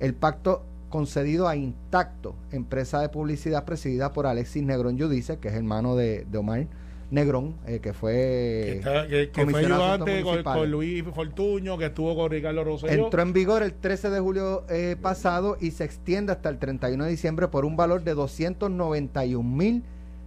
El 0.00 0.14
pacto 0.14 0.64
concedido 0.98 1.48
a 1.48 1.56
Intacto, 1.56 2.36
empresa 2.52 3.00
de 3.00 3.08
publicidad 3.08 3.64
presidida 3.64 4.12
por 4.12 4.28
Alexis 4.28 4.62
Negrón 4.62 4.96
Yudice, 4.96 5.38
que 5.40 5.48
es 5.48 5.54
hermano 5.54 5.96
de, 5.96 6.24
de 6.30 6.38
Omar 6.38 6.68
Negrón, 7.10 7.56
eh, 7.66 7.80
que 7.80 7.92
fue 7.92 8.80
Que, 9.08 9.28
que- 9.32 9.44
fue 9.50 9.58
ayudante 9.64 10.22
con, 10.22 10.44
con 10.44 10.70
Luis 10.70 11.02
Fortuño, 11.12 11.76
que 11.78 11.86
estuvo 11.86 12.14
con 12.14 12.30
Ricardo 12.30 12.62
Rosselló. 12.62 13.06
Entró 13.06 13.22
en 13.22 13.32
vigor 13.32 13.64
el 13.64 13.74
13 13.74 14.08
de 14.08 14.20
julio 14.20 14.62
eh, 14.68 14.94
pasado 15.02 15.56
y 15.60 15.72
se 15.72 15.82
extiende 15.82 16.30
hasta 16.30 16.48
el 16.48 16.60
31 16.60 17.02
de 17.02 17.10
diciembre 17.10 17.48
por 17.48 17.64
un 17.64 17.74
valor 17.76 18.04
de 18.04 18.14
291 18.14 19.42
mil 19.42 19.82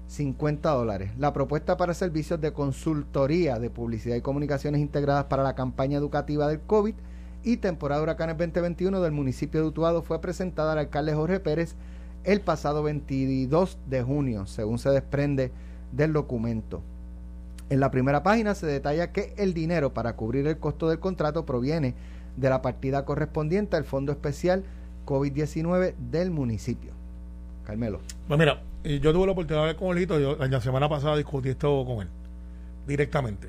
50 0.08 0.70
dólares. 0.70 1.12
La 1.18 1.32
propuesta 1.32 1.78
para 1.78 1.94
servicios 1.94 2.42
de 2.42 2.52
consultoría 2.52 3.58
de 3.58 3.70
publicidad 3.70 4.18
y 4.18 4.22
comunicaciones 4.22 4.82
integradas 4.82 5.26
para 5.26 5.44
la 5.44 5.56
campaña 5.56 5.98
educativa 5.98 6.50
del 6.50 6.60
COVID 6.60 6.94
y 7.48 7.56
temporada 7.56 8.02
de 8.02 8.04
huracanes 8.04 8.38
2021 8.38 9.00
del 9.00 9.14
municipio 9.14 9.62
de 9.62 9.68
Utuado 9.68 10.04
fue 10.04 10.20
presentada 10.20 10.74
al 10.74 10.80
alcalde 10.80 11.14
Jorge 11.14 11.40
Pérez 11.40 11.76
el 12.26 12.42
pasado 12.42 12.84
22 12.84 13.78
de 13.88 14.04
junio, 14.04 14.46
según 14.48 14.80
se 14.80 14.90
desprende 14.90 15.54
del 15.94 16.12
documento. 16.12 16.82
En 17.70 17.80
la 17.80 17.90
primera 17.90 18.22
página 18.22 18.54
se 18.54 18.66
detalla 18.66 19.14
que 19.14 19.34
el 19.38 19.54
dinero 19.54 19.94
para 19.94 20.18
cubrir 20.18 20.46
el 20.46 20.58
costo 20.58 20.90
del 20.90 21.00
contrato 21.00 21.46
proviene 21.46 21.96
de 22.36 22.50
la 22.50 22.62
partida 22.62 23.06
correspondiente 23.06 23.78
al 23.78 23.86
Fondo 23.86 24.12
Especial 24.12 24.66
COVID-19 25.06 25.96
del 25.96 26.32
municipio. 26.32 26.92
Carmelo. 27.66 28.02
Pues 28.28 28.38
mira, 28.38 28.62
yo 28.84 29.14
tuve 29.14 29.26
la 29.26 29.32
oportunidad 29.32 29.64
de 29.64 29.70
hablar 29.70 29.76
con 29.78 29.88
Olito, 29.88 30.20
yo 30.20 30.36
la 30.36 30.60
semana 30.60 30.90
pasada 30.90 31.16
discutí 31.16 31.48
esto 31.48 31.86
con 31.86 32.02
él, 32.02 32.10
directamente. 32.86 33.48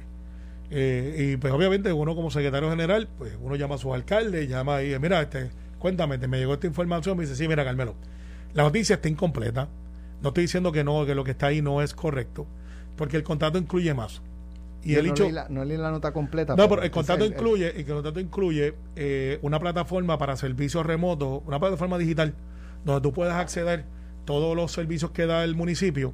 Eh, 0.70 1.30
y 1.32 1.36
pues 1.38 1.52
obviamente 1.52 1.92
uno 1.92 2.14
como 2.14 2.30
secretario 2.30 2.68
general, 2.70 3.08
pues 3.16 3.32
uno 3.40 3.56
llama 3.56 3.76
a 3.76 3.78
sus 3.78 3.94
alcaldes, 3.94 4.48
llama 4.48 4.82
y 4.82 4.86
dice, 4.88 4.98
mira, 4.98 5.22
este, 5.22 5.50
cuéntame, 5.78 6.18
te 6.18 6.28
me 6.28 6.38
llegó 6.38 6.54
esta 6.54 6.66
información, 6.66 7.16
me 7.16 7.24
dice, 7.24 7.36
sí, 7.36 7.48
mira, 7.48 7.64
Carmelo, 7.64 7.94
la 8.54 8.64
noticia 8.64 8.96
está 8.96 9.08
incompleta, 9.08 9.68
no 10.20 10.28
estoy 10.28 10.44
diciendo 10.44 10.70
que 10.72 10.84
no, 10.84 11.06
que 11.06 11.14
lo 11.14 11.24
que 11.24 11.30
está 11.30 11.46
ahí 11.46 11.62
no 11.62 11.80
es 11.80 11.94
correcto, 11.94 12.46
porque 12.96 13.16
el 13.16 13.22
contrato 13.22 13.56
incluye 13.58 13.94
más. 13.94 14.20
Y 14.84 14.92
Yo 14.94 15.00
el 15.00 15.06
no, 15.08 15.14
leí 15.14 15.32
la, 15.32 15.48
no 15.48 15.64
leí 15.64 15.76
la 15.78 15.90
nota 15.90 16.12
completa. 16.12 16.54
no, 16.54 16.68
pero 16.68 16.82
el 16.82 16.90
contrato 16.90 17.24
es 17.24 17.30
el- 17.30 17.36
incluye, 17.36 17.80
el 17.80 17.86
contrato 17.86 18.20
incluye 18.20 18.74
eh, 18.94 19.38
una 19.42 19.58
plataforma 19.58 20.18
para 20.18 20.36
servicios 20.36 20.84
remotos, 20.84 21.42
una 21.46 21.58
plataforma 21.58 21.96
digital, 21.98 22.34
donde 22.84 23.00
tú 23.00 23.12
puedas 23.12 23.34
acceder 23.34 23.84
todos 24.24 24.54
los 24.54 24.70
servicios 24.70 25.10
que 25.12 25.24
da 25.26 25.42
el 25.44 25.54
municipio 25.56 26.12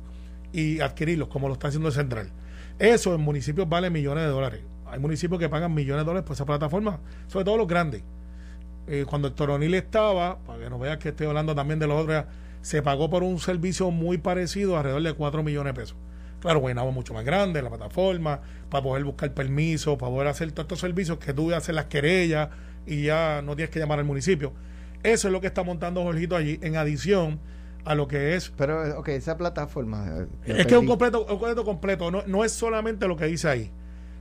y 0.52 0.80
adquirirlos, 0.80 1.28
como 1.28 1.48
lo 1.48 1.54
está 1.54 1.68
haciendo 1.68 1.88
el 1.88 1.94
central. 1.94 2.30
Eso 2.78 3.14
en 3.14 3.20
municipios 3.20 3.68
vale 3.68 3.90
millones 3.90 4.24
de 4.24 4.30
dólares. 4.30 4.60
Hay 4.86 4.98
municipios 4.98 5.40
que 5.40 5.48
pagan 5.48 5.74
millones 5.74 6.02
de 6.02 6.06
dólares 6.06 6.26
por 6.26 6.34
esa 6.34 6.44
plataforma, 6.44 7.00
sobre 7.26 7.44
todo 7.44 7.56
los 7.56 7.68
grandes. 7.68 8.02
Eh, 8.86 9.04
cuando 9.08 9.28
el 9.28 9.34
Toronil 9.34 9.74
estaba, 9.74 10.38
para 10.40 10.58
que 10.58 10.70
no 10.70 10.78
veas 10.78 10.98
que 10.98 11.10
estoy 11.10 11.26
hablando 11.26 11.54
también 11.54 11.78
de 11.78 11.86
los 11.86 12.02
otros, 12.02 12.24
se 12.60 12.82
pagó 12.82 13.10
por 13.10 13.22
un 13.22 13.38
servicio 13.38 13.90
muy 13.90 14.18
parecido, 14.18 14.76
alrededor 14.76 15.02
de 15.02 15.12
4 15.14 15.42
millones 15.42 15.74
de 15.74 15.80
pesos. 15.80 15.96
Claro, 16.40 16.60
bueno, 16.60 16.90
mucho 16.92 17.14
más 17.14 17.24
grande, 17.24 17.62
la 17.62 17.70
plataforma, 17.70 18.40
para 18.68 18.82
poder 18.82 19.04
buscar 19.04 19.32
permiso, 19.32 19.96
para 19.96 20.12
poder 20.12 20.28
hacer 20.28 20.52
todos 20.52 20.64
estos 20.64 20.80
servicios 20.80 21.18
que 21.18 21.32
tú 21.32 21.54
haces 21.54 21.74
las 21.74 21.86
querellas 21.86 22.50
y 22.86 23.04
ya 23.04 23.40
no 23.42 23.56
tienes 23.56 23.70
que 23.70 23.78
llamar 23.78 23.98
al 23.98 24.04
municipio. 24.04 24.52
Eso 25.02 25.28
es 25.28 25.32
lo 25.32 25.40
que 25.40 25.46
está 25.46 25.62
montando 25.62 26.02
Jorgito 26.02 26.36
allí, 26.36 26.58
en 26.62 26.76
adición 26.76 27.40
a 27.84 27.94
lo 27.94 28.08
que 28.08 28.34
es. 28.36 28.50
Pero, 28.56 28.98
ok, 28.98 29.08
esa 29.10 29.36
plataforma. 29.36 30.06
eh, 30.46 30.54
Es 30.58 30.66
que 30.66 30.74
es 30.74 30.80
un 30.80 30.86
completo, 30.86 31.20
un 31.22 31.26
completo 31.38 31.64
completo, 31.64 32.10
no, 32.10 32.22
no 32.26 32.44
es 32.44 32.52
solamente 32.52 33.06
lo 33.08 33.16
que 33.16 33.26
dice 33.26 33.48
ahí. 33.48 33.70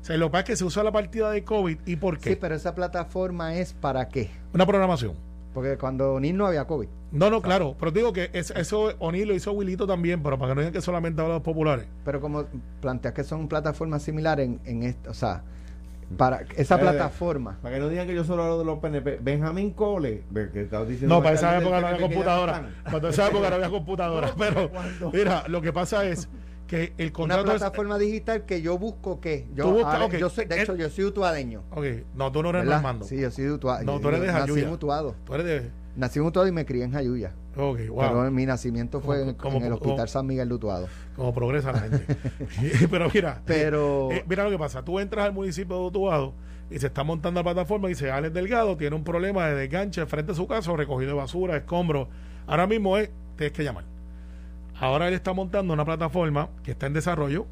O 0.02 0.06
sea, 0.06 0.17
lo 0.17 0.28
que 0.28 0.32
pasa 0.32 0.41
es 0.41 0.47
que 0.47 0.56
se 0.58 0.65
usa 0.65 0.84
la 0.84 0.91
partida 0.91 1.32
de 1.32 1.43
COVID 1.43 1.78
y 1.86 1.95
por 1.95 2.17
qué. 2.17 2.32
Sí, 2.32 2.36
pero 2.39 2.56
esa 2.56 2.76
plataforma 2.76 3.56
es 3.56 3.73
para 3.73 4.10
qué? 4.10 4.30
Una 4.54 4.65
programación. 4.65 5.13
Porque 5.54 5.78
cuando 5.78 6.19
ni 6.19 6.34
no 6.34 6.47
había 6.47 6.65
COVID. 6.65 6.88
No, 7.12 7.30
no, 7.30 7.41
claro, 7.41 7.76
pero 7.80 7.91
digo 7.91 8.12
que 8.12 8.30
es- 8.34 8.49
eso 8.52 8.91
O'Neill 8.97 9.28
lo 9.28 9.36
hizo 9.36 9.52
Wilito 9.54 9.86
también, 9.86 10.23
pero 10.23 10.38
para 10.39 10.49
que 10.52 10.56
no 10.56 10.62
digan 10.62 10.73
que 10.73 10.82
solamente 10.82 11.21
habla 11.21 11.36
de 11.36 11.39
los 11.39 11.43
populares. 11.45 11.86
Pero 12.04 12.19
como 12.19 12.45
planteas 12.82 13.13
que 13.13 13.23
son 13.23 13.47
plataformas 13.47 14.02
similares 14.02 14.47
en, 14.47 14.60
en 14.65 14.82
esto, 14.84 15.12
o 15.12 15.13
sea, 15.13 15.43
para 16.17 16.41
esa 16.56 16.76
Eh, 16.76 16.80
plataforma. 16.80 17.58
Para 17.62 17.76
que 17.76 17.82
no 17.82 17.89
digan 17.89 18.08
que 18.08 18.15
yo 18.15 18.23
solo 18.23 18.43
hablo 18.43 18.60
de 18.60 18.65
los 18.65 18.80
PNP. 18.80 19.19
Benjamín 19.21 19.71
Cole, 19.71 20.23
que 20.34 20.63
diciendo. 20.88 21.08
No, 21.15 21.21
para 21.23 21.36
esa 21.36 21.58
época 21.60 21.82
no 21.82 21.88
había 21.88 21.99
computadora. 22.08 22.69
Para 22.91 23.10
esa 23.10 23.28
época 23.28 23.49
no 23.49 23.56
había 23.56 23.69
computadora. 23.69 24.32
Pero, 24.38 24.71
mira, 25.12 25.43
lo 25.47 25.62
que 25.62 25.73
pasa 25.73 26.06
es 26.06 26.30
que 26.67 26.93
el 26.97 27.08
Una 27.08 27.13
contrato 27.13 27.41
es. 27.52 27.60
plataforma 27.60 27.97
digital 27.99 28.45
que 28.45 28.62
yo 28.62 28.78
busco 28.78 29.19
que 29.19 29.47
yo, 29.54 29.65
Tú 29.65 29.71
buscas, 29.73 29.93
ahora, 29.95 30.17
yo 30.17 30.30
soy, 30.30 30.45
de 30.45 30.56
El- 30.56 30.62
hecho 30.62 30.76
yo 30.76 30.89
soy 30.89 31.06
utuadeño. 31.06 31.63
Ok, 31.71 31.86
no, 32.15 32.32
tú 32.32 32.41
no 32.41 32.49
eres 32.49 32.62
¿verdad? 32.63 32.76
Normando. 32.78 33.06
Sí, 33.06 33.19
yo 33.19 33.30
soy 33.32 33.43
de 33.45 33.52
Utuado. 33.52 33.84
No, 33.84 33.99
tú 33.99 34.08
eres 34.10 34.21
de 34.21 34.30
Jayuya. 34.30 34.78
Tú 34.78 35.34
eres 35.34 35.45
de. 35.45 35.83
Nací 35.95 36.17
en 36.19 36.25
Utuado 36.25 36.47
y 36.47 36.51
me 36.51 36.65
crié 36.65 36.84
en 36.86 36.91
Jayuya. 36.91 37.34
Ok, 37.56 37.79
wow. 37.89 37.99
Pero 37.99 38.32
mi 38.32 38.45
nacimiento 38.47 38.99
fue 38.99 39.19
Como- 39.19 39.29
en, 39.29 39.36
como- 39.38 39.58
en 39.58 39.63
el 39.65 39.73
Hospital 39.73 39.95
como- 39.97 40.08
San 40.08 40.25
Miguel 40.25 40.49
de 40.49 40.56
Utuado. 40.56 40.88
Como 41.15 41.34
progresa 41.34 41.71
la 41.71 41.79
gente. 41.82 42.06
pero 42.89 43.10
mira. 43.13 43.41
Pero 43.45 44.12
eh, 44.12 44.23
mira 44.27 44.43
lo 44.43 44.49
que 44.49 44.58
pasa. 44.58 44.84
Tú 44.84 44.99
entras 44.99 45.25
al 45.25 45.34
municipio 45.34 45.75
de 45.79 45.86
Utuado 45.86 46.34
y 46.71 46.79
se 46.79 46.88
está 46.88 47.03
montando 47.03 47.39
la 47.39 47.43
plataforma 47.43 47.88
y 47.88 47.91
dice 47.91 48.10
Alex 48.10 48.34
Delgado 48.34 48.75
tiene 48.77 48.95
un 48.95 49.03
problema 49.03 49.45
de 49.47 49.56
desganche 49.56 50.03
frente 50.08 50.32
a 50.32 50.36
su 50.36 50.47
casa, 50.47 50.73
recogido 50.75 51.12
de 51.12 51.17
basura, 51.17 51.56
escombros. 51.58 52.08
Ahora 52.47 52.65
mismo 52.65 52.97
es, 52.97 53.12
tienes 53.36 53.53
que 53.53 53.63
llamar. 53.63 53.84
Ahora 54.79 55.08
él 55.08 55.13
está 55.13 55.34
montando 55.34 55.73
una 55.73 55.86
plataforma 55.86 56.49
que 56.63 56.71
está 56.71 56.88
en 56.88 56.93
desarrollo, 56.93 57.45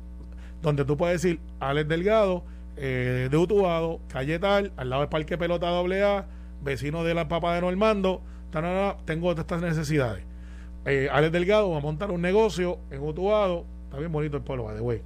donde 0.64 0.84
tú 0.86 0.98
puedes 0.98 1.22
decir, 1.22 1.40
Alex 1.60 1.88
Delgado, 1.88 2.44
eh, 2.78 3.28
de 3.30 3.38
Utuado, 3.38 4.00
calle 4.08 4.40
tal, 4.40 4.74
al 4.78 4.90
lado 4.90 5.02
del 5.02 5.10
Parque 5.10 5.38
Pelota 5.38 5.68
AA, 5.70 6.26
vecino 6.64 7.04
de 7.04 7.14
la 7.14 7.28
Papa 7.28 7.54
de 7.56 7.62
Normando, 7.62 8.22
tengo 9.06 9.32
estas 9.32 9.62
necesidades. 9.62 10.24
Eh, 10.86 11.10
Alex 11.12 11.32
Delgado 11.32 11.70
va 11.72 11.78
a 11.78 11.82
montar 11.82 12.12
un 12.12 12.22
negocio 12.22 12.80
en 12.90 13.02
Utuado, 13.02 13.66
está 13.86 13.98
bien 14.00 14.12
bonito 14.12 14.38
el 14.38 14.44
pueblo, 14.44 14.74
de 14.74 14.80
güey. 14.80 15.02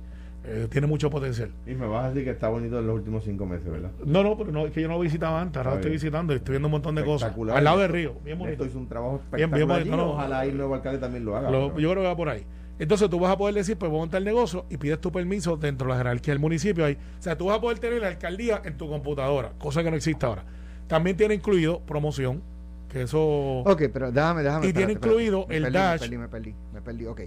Eh, 0.47 0.67
tiene 0.69 0.85
mucho 0.85 1.09
potencial. 1.09 1.49
Y 1.65 1.73
me 1.73 1.87
vas 1.87 2.05
a 2.05 2.09
decir 2.09 2.23
que 2.23 2.29
está 2.29 2.49
bonito 2.49 2.77
en 2.77 2.85
los 2.85 2.95
últimos 2.95 3.23
cinco 3.23 3.47
meses, 3.47 3.65
¿verdad? 3.65 3.89
No, 4.05 4.21
no, 4.21 4.37
pero 4.37 4.51
no, 4.51 4.67
es 4.67 4.71
que 4.71 4.81
yo 4.81 4.87
no 4.87 4.93
lo 4.93 4.99
visitaba 4.99 5.41
antes, 5.41 5.57
ahora 5.57 5.71
lo 5.71 5.75
estoy 5.77 5.91
visitando 5.91 6.33
y 6.33 6.35
estoy 6.37 6.53
viendo 6.53 6.67
un 6.67 6.73
montón 6.73 6.93
de 6.93 7.03
cosas. 7.03 7.33
Al 7.51 7.63
lado 7.63 7.79
del 7.79 7.89
río, 7.89 8.13
bien 8.23 8.37
bonito. 8.37 8.63
Esto 8.63 8.65
hizo 8.65 8.77
un 8.77 8.87
trabajo 8.87 9.15
espectacular. 9.15 9.79
Bien, 9.79 9.89
bien 9.89 9.99
ojalá 9.99 10.45
el 10.45 10.55
nuevo 10.55 10.75
alcalde 10.75 10.99
también 10.99 11.25
lo 11.25 11.35
haga. 11.35 11.51
yo 11.51 11.71
creo 11.73 11.95
que 11.95 12.01
va 12.01 12.15
por 12.15 12.29
ahí. 12.29 12.45
Entonces 12.77 13.09
tú 13.09 13.19
vas 13.19 13.31
a 13.31 13.37
poder 13.37 13.55
decir, 13.55 13.77
pues 13.77 13.89
voy 13.89 13.99
a 13.99 14.01
montar 14.01 14.19
el 14.19 14.25
negocio 14.25 14.65
y 14.69 14.77
pides 14.77 14.99
tu 14.99 15.11
permiso 15.11 15.55
dentro 15.55 15.87
de 15.87 15.93
la 15.93 15.97
jerarquía 15.97 16.33
del 16.33 16.41
municipio 16.41 16.83
ahí. 16.83 16.97
O 17.19 17.21
sea, 17.21 17.37
tú 17.37 17.45
vas 17.45 17.57
a 17.57 17.61
poder 17.61 17.79
tener 17.79 18.01
la 18.01 18.09
alcaldía 18.09 18.61
en 18.65 18.77
tu 18.77 18.89
computadora, 18.89 19.53
cosa 19.57 19.81
que 19.81 19.89
no 19.89 19.95
existe 19.95 20.25
ahora. 20.25 20.43
También 20.87 21.15
tiene 21.15 21.35
incluido 21.35 21.79
promoción, 21.79 22.43
que 22.89 23.03
eso... 23.03 23.19
Ok, 23.59 23.83
pero 23.91 24.11
déjame, 24.11 24.43
déjame. 24.43 24.67
Y 24.67 24.73
tiene 24.73 24.93
incluido 24.93 25.45
el 25.49 25.71
dash. 25.71 26.01
Me 26.01 26.07
perdí, 26.07 26.17
me 26.17 26.27
perdí, 26.27 26.55
me 26.73 26.81
perdí, 26.81 27.05
ok. 27.05 27.19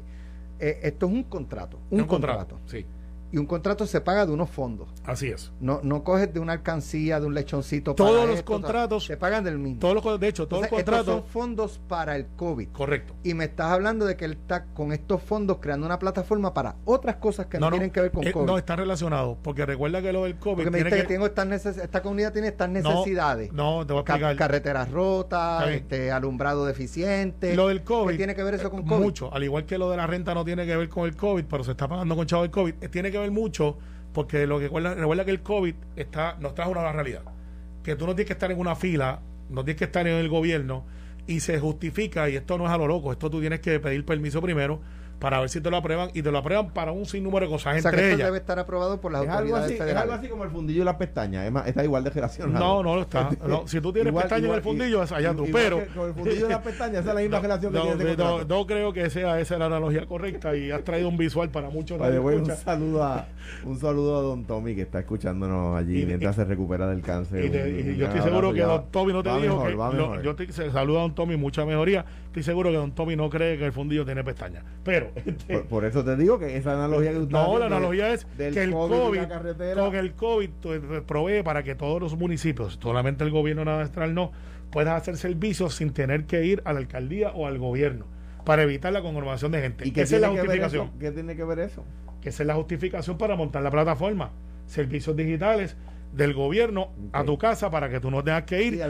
Eh, 0.60 0.80
esto 0.82 1.06
es 1.06 1.12
un 1.12 1.22
contrato. 1.24 1.80
Un, 1.90 2.04
contrato. 2.04 2.60
Sí 2.66 2.84
y 3.30 3.38
un 3.38 3.46
contrato 3.46 3.86
se 3.86 4.00
paga 4.00 4.26
de 4.26 4.32
unos 4.32 4.50
fondos. 4.50 4.88
Así 5.04 5.28
es. 5.28 5.52
No, 5.60 5.80
no 5.82 6.02
coges 6.04 6.32
de 6.32 6.40
una 6.40 6.54
alcancía, 6.54 7.20
de 7.20 7.26
un 7.26 7.34
lechoncito. 7.34 7.94
Todos 7.94 8.28
los 8.28 8.42
contratos 8.42 9.04
se 9.04 9.16
pagan 9.16 9.44
del 9.44 9.58
mismo. 9.58 9.80
Todos 9.80 10.02
los, 10.02 10.20
de 10.20 10.28
hecho, 10.28 10.48
todos 10.48 10.62
los 10.62 10.70
contratos 10.70 11.06
son 11.06 11.24
fondos 11.24 11.80
para 11.88 12.16
el 12.16 12.26
COVID. 12.36 12.68
Correcto. 12.68 13.14
Y 13.22 13.34
me 13.34 13.44
estás 13.44 13.72
hablando 13.72 14.06
de 14.06 14.16
que 14.16 14.24
él 14.24 14.32
está 14.32 14.64
con 14.66 14.92
estos 14.92 15.22
fondos 15.22 15.58
creando 15.60 15.86
una 15.86 15.98
plataforma 15.98 16.54
para 16.54 16.76
otras 16.84 17.16
cosas 17.16 17.46
que 17.46 17.58
no, 17.58 17.70
tienen 17.70 17.90
que 17.90 18.00
ver 18.00 18.12
con 18.12 18.26
eh, 18.26 18.32
COVID. 18.32 18.46
No, 18.46 18.58
están 18.58 18.78
relacionados. 18.78 19.36
Porque 19.42 19.66
recuerda 19.66 20.00
que 20.00 20.12
lo 20.12 20.24
del 20.24 20.36
COVID. 20.36 20.64
Porque 20.64 20.70
me 20.70 20.78
dijiste 20.78 21.02
que, 21.02 21.08
tengo 21.08 21.26
estas 21.26 21.66
esta 21.66 22.02
comunidad 22.02 22.32
tiene 22.32 22.48
estas 22.48 22.70
necesidades. 22.70 23.52
No, 23.52 23.86
te 23.86 23.92
voy 23.92 24.00
a 24.00 24.02
explicar. 24.02 24.36
carreteras 24.36 24.90
rotas, 24.90 25.68
este, 25.68 26.10
alumbrado 26.10 26.64
deficiente. 26.64 27.54
Lo 27.54 27.68
del 27.68 27.82
COVID. 27.82 28.12
¿Qué 28.12 28.16
tiene 28.16 28.34
que 28.34 28.42
ver 28.42 28.54
eso 28.54 28.70
con 28.70 28.84
COVID? 28.84 29.04
Mucho. 29.04 29.32
Al 29.32 29.44
igual 29.44 29.66
que 29.66 29.78
lo 29.78 29.90
de 29.90 29.96
la 29.96 30.06
renta 30.06 30.34
no 30.34 30.44
tiene 30.44 30.66
que 30.66 30.76
ver 30.76 30.88
con 30.88 31.06
el 31.06 31.16
COVID, 31.16 31.44
pero 31.44 31.64
se 31.64 31.72
está 31.72 31.88
pagando 31.88 32.16
con 32.16 32.26
chavo 32.26 32.42
del 32.42 32.50
COVID. 32.50 32.74
Eh, 32.80 32.88
tiene 32.88 33.10
que 33.10 33.17
ver 33.18 33.30
mucho 33.30 33.78
porque 34.12 34.46
lo 34.46 34.58
que 34.58 34.64
recuerda, 34.64 34.94
recuerda 34.94 35.24
que 35.24 35.30
el 35.30 35.42
COVID 35.42 35.74
está, 35.96 36.36
nos 36.40 36.54
trajo 36.54 36.70
una 36.70 36.92
realidad. 36.92 37.22
Que 37.82 37.94
tú 37.96 38.06
no 38.06 38.14
tienes 38.14 38.26
que 38.26 38.32
estar 38.32 38.50
en 38.50 38.58
una 38.58 38.74
fila, 38.74 39.20
no 39.48 39.64
tienes 39.64 39.78
que 39.78 39.84
estar 39.84 40.06
en 40.06 40.16
el 40.16 40.28
gobierno 40.28 40.84
y 41.26 41.40
se 41.40 41.60
justifica, 41.60 42.28
y 42.28 42.36
esto 42.36 42.58
no 42.58 42.66
es 42.66 42.72
a 42.72 42.78
lo 42.78 42.86
loco, 42.86 43.12
esto 43.12 43.30
tú 43.30 43.40
tienes 43.40 43.60
que 43.60 43.78
pedir 43.80 44.04
permiso 44.04 44.40
primero 44.40 44.80
para 45.18 45.40
ver 45.40 45.48
si 45.48 45.60
te 45.60 45.70
lo 45.70 45.76
aprueban 45.76 46.10
y 46.14 46.22
te 46.22 46.30
lo 46.30 46.38
aprueban 46.38 46.70
para 46.70 46.92
un 46.92 47.06
sinnúmero 47.06 47.46
de 47.46 47.52
cosas. 47.52 47.78
O 47.78 47.80
sea, 47.80 47.90
que 47.90 48.12
esto 48.12 48.24
debe 48.24 48.38
estar 48.38 48.58
aprobado 48.58 49.00
por 49.00 49.12
las 49.12 49.22
es 49.22 49.28
autoridades 49.28 49.54
algo 49.54 49.66
así, 49.66 49.74
federales. 49.74 49.96
Es 49.96 50.02
algo 50.02 50.14
así 50.14 50.28
como 50.28 50.44
el 50.44 50.50
fundillo 50.50 50.82
y 50.82 50.84
las 50.84 50.96
pestañas, 50.96 51.66
está 51.66 51.84
igual 51.84 52.04
de 52.04 52.10
relacionado. 52.10 52.64
No, 52.64 52.82
no 52.82 52.96
lo 52.96 53.02
está. 53.02 53.30
si 53.66 53.80
tú 53.80 53.92
tienes 53.92 54.12
pestañas 54.12 54.48
en 54.48 54.54
el 54.54 54.62
fundillo, 54.62 55.02
es 55.02 55.12
allá 55.12 55.34
tú. 55.34 55.46
Pero. 55.52 55.82
Con 55.94 56.08
el 56.08 56.14
fundillo 56.14 56.46
y 56.46 56.48
las 56.48 56.62
pestañas, 56.62 57.00
esa 57.00 57.10
es 57.10 57.14
la 57.14 57.20
misma 57.20 57.40
relación 57.40 57.72
que 57.72 57.78
no, 57.78 57.84
tiene 57.96 58.16
no, 58.16 58.44
no, 58.44 58.66
creo 58.66 58.92
que 58.92 59.10
sea 59.10 59.40
esa 59.40 59.58
la 59.58 59.66
analogía 59.66 60.06
correcta 60.06 60.54
y 60.54 60.70
has 60.70 60.84
traído 60.84 61.08
un 61.08 61.16
visual 61.16 61.50
para 61.50 61.68
muchos. 61.70 61.98
Vale, 61.98 62.18
un 62.18 62.46
saludo 62.46 63.02
a 63.02 63.26
un 63.64 63.78
saludo 63.78 64.18
a 64.18 64.22
don 64.22 64.44
Tommy 64.44 64.74
que 64.74 64.82
está 64.82 65.00
escuchándonos 65.00 65.76
allí 65.76 66.04
mientras 66.06 66.36
se 66.36 66.44
recupera 66.44 66.86
del 66.86 67.02
cáncer. 67.02 67.44
Y, 67.44 67.96
yo 67.96 68.06
estoy 68.06 68.22
seguro 68.22 68.52
que 68.52 68.60
don 68.60 68.84
Tommy 68.90 69.12
no 69.12 69.22
te 69.22 69.30
dijo 69.40 69.64
que. 69.64 70.22
yo 70.22 70.34
te 70.36 70.52
saludo 70.52 70.98
a 70.98 71.02
don 71.02 71.14
Tommy, 71.14 71.36
mucha 71.36 71.64
mejoría. 71.64 72.04
Estoy 72.38 72.52
seguro 72.52 72.70
que 72.70 72.76
don 72.76 72.92
Tommy 72.92 73.16
no 73.16 73.28
cree 73.28 73.58
que 73.58 73.64
el 73.64 73.72
fundillo 73.72 74.04
tiene 74.04 74.22
pestañas. 74.22 74.64
Pero. 74.84 75.10
Este, 75.28 75.58
por, 75.58 75.84
eso 75.84 76.04
te 76.04 76.16
digo 76.16 76.38
que 76.38 76.56
esa 76.56 76.72
analogía 76.72 77.12
que 77.12 77.18
usted 77.18 77.32
No, 77.32 77.58
la 77.58 77.66
analogía 77.66 78.12
es 78.12 78.24
que 78.36 78.62
el 78.62 78.70
COVID, 78.70 79.20
con 79.74 79.94
el 79.94 80.12
COVID 80.14 80.50
pues, 80.62 80.80
provee 81.06 81.42
para 81.42 81.62
que 81.62 81.74
todos 81.74 82.00
los 82.00 82.16
municipios, 82.16 82.78
solamente 82.80 83.24
el 83.24 83.30
gobierno 83.30 83.64
nacional 83.64 84.14
no, 84.14 84.32
puedan 84.70 84.96
hacer 84.96 85.16
servicios 85.16 85.74
sin 85.74 85.92
tener 85.92 86.24
que 86.24 86.44
ir 86.44 86.62
a 86.64 86.72
la 86.72 86.78
alcaldía 86.78 87.30
o 87.30 87.46
al 87.46 87.58
gobierno 87.58 88.06
para 88.44 88.62
evitar 88.62 88.92
la 88.92 89.02
conglomeración 89.02 89.52
de 89.52 89.60
gente. 89.60 89.86
¿Y 89.86 89.90
qué 89.90 90.02
esa 90.02 90.16
es 90.16 90.22
la 90.22 90.30
justificación? 90.30 90.90
¿Qué 90.98 91.10
tiene 91.10 91.36
que 91.36 91.44
ver 91.44 91.58
eso? 91.58 91.84
Que 92.20 92.30
esa 92.30 92.42
es 92.42 92.46
la 92.46 92.54
justificación 92.54 93.18
para 93.18 93.36
montar 93.36 93.62
la 93.62 93.70
plataforma. 93.70 94.30
Servicios 94.66 95.14
digitales 95.16 95.76
del 96.12 96.34
gobierno 96.34 96.90
a 97.12 97.24
tu 97.24 97.38
casa 97.38 97.70
para 97.70 97.88
que 97.88 98.00
tú 98.00 98.10
no 98.10 98.24
tengas 98.24 98.44
que 98.44 98.62
ir 98.62 98.80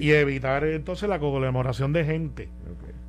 y, 0.00 0.12
evitar 0.12 0.64
entonces 0.64 1.08
la 1.08 1.18
conglomeración 1.18 1.92
de 1.92 2.04
gente. 2.04 2.48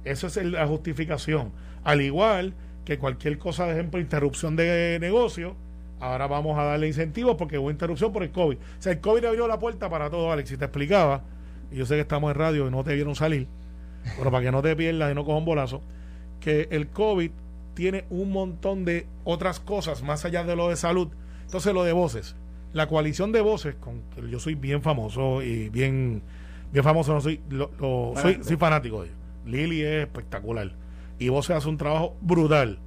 Esa 0.04 0.28
es 0.28 0.38
la 0.38 0.68
justificación. 0.68 1.52
Al 1.84 2.02
igual 2.02 2.54
que 2.86 2.98
cualquier 2.98 3.38
cosa, 3.38 3.66
de 3.66 3.74
ejemplo, 3.74 4.00
interrupción 4.00 4.56
de 4.56 4.98
negocio, 5.00 5.56
ahora 6.00 6.28
vamos 6.28 6.60
a 6.60 6.64
darle 6.64 6.88
incentivos 6.88 7.36
porque 7.38 7.58
hubo 7.58 7.72
interrupción 7.72 8.12
por 8.12 8.24
el 8.24 8.32
COVID. 8.32 8.58
O 8.58 8.82
sea, 8.82 8.92
el 8.92 9.00
COVID 9.00 9.26
abrió 9.26 9.48
la 9.48 9.60
puerta 9.60 9.90
para 9.90 10.10
todo, 10.10 10.32
Alex. 10.32 10.50
Si 10.50 10.58
te 10.58 10.66
explicaba, 10.66 11.24
y 11.72 11.78
yo 11.78 11.86
sé 11.86 11.96
que 11.96 12.02
estamos 12.02 12.32
en 12.32 12.38
radio 12.38 12.68
y 12.68 12.72
no 12.72 12.84
te 12.84 12.94
vieron 12.94 13.16
salir, 13.16 13.48
pero 14.18 14.30
para 14.30 14.44
que 14.44 14.52
no 14.52 14.62
te 14.62 14.76
pierdas 14.76 15.12
y 15.12 15.16
no 15.16 15.24
cojas 15.24 15.40
un 15.40 15.46
bolazo, 15.46 15.82
que 16.42 16.68
el 16.72 16.88
COVID 16.88 17.32
tiene 17.74 18.06
un 18.10 18.32
montón 18.32 18.86
de 18.86 19.08
otras 19.24 19.60
cosas 19.60 20.04
más 20.04 20.26
allá 20.26 20.44
de 20.44 20.56
lo 20.56 20.70
de 20.70 20.76
salud. 20.76 21.08
Entonces, 21.46 21.74
lo 21.74 21.84
de 21.84 21.94
voces. 21.94 22.36
La 22.74 22.88
coalición 22.88 23.32
de 23.32 23.42
voces, 23.42 23.76
con 23.76 24.02
que 24.16 24.30
yo 24.30 24.40
soy 24.40 24.56
bien 24.56 24.82
famoso 24.82 25.42
y 25.42 25.70
bien, 25.70 26.22
bien 26.72 26.84
famoso, 26.84 27.14
no 27.14 27.22
soy, 27.22 27.40
lo, 27.50 27.70
soy, 28.16 28.40
soy 28.44 28.58
fanático 28.58 29.02
de 29.02 29.08
ellos. 29.08 29.20
Lili 29.46 29.82
es 29.82 30.04
espectacular 30.04 30.74
y 31.20 31.30
se 31.42 31.54
hace 31.54 31.70
un 31.70 31.78
trabajo 31.78 32.16
brutal. 32.22 32.80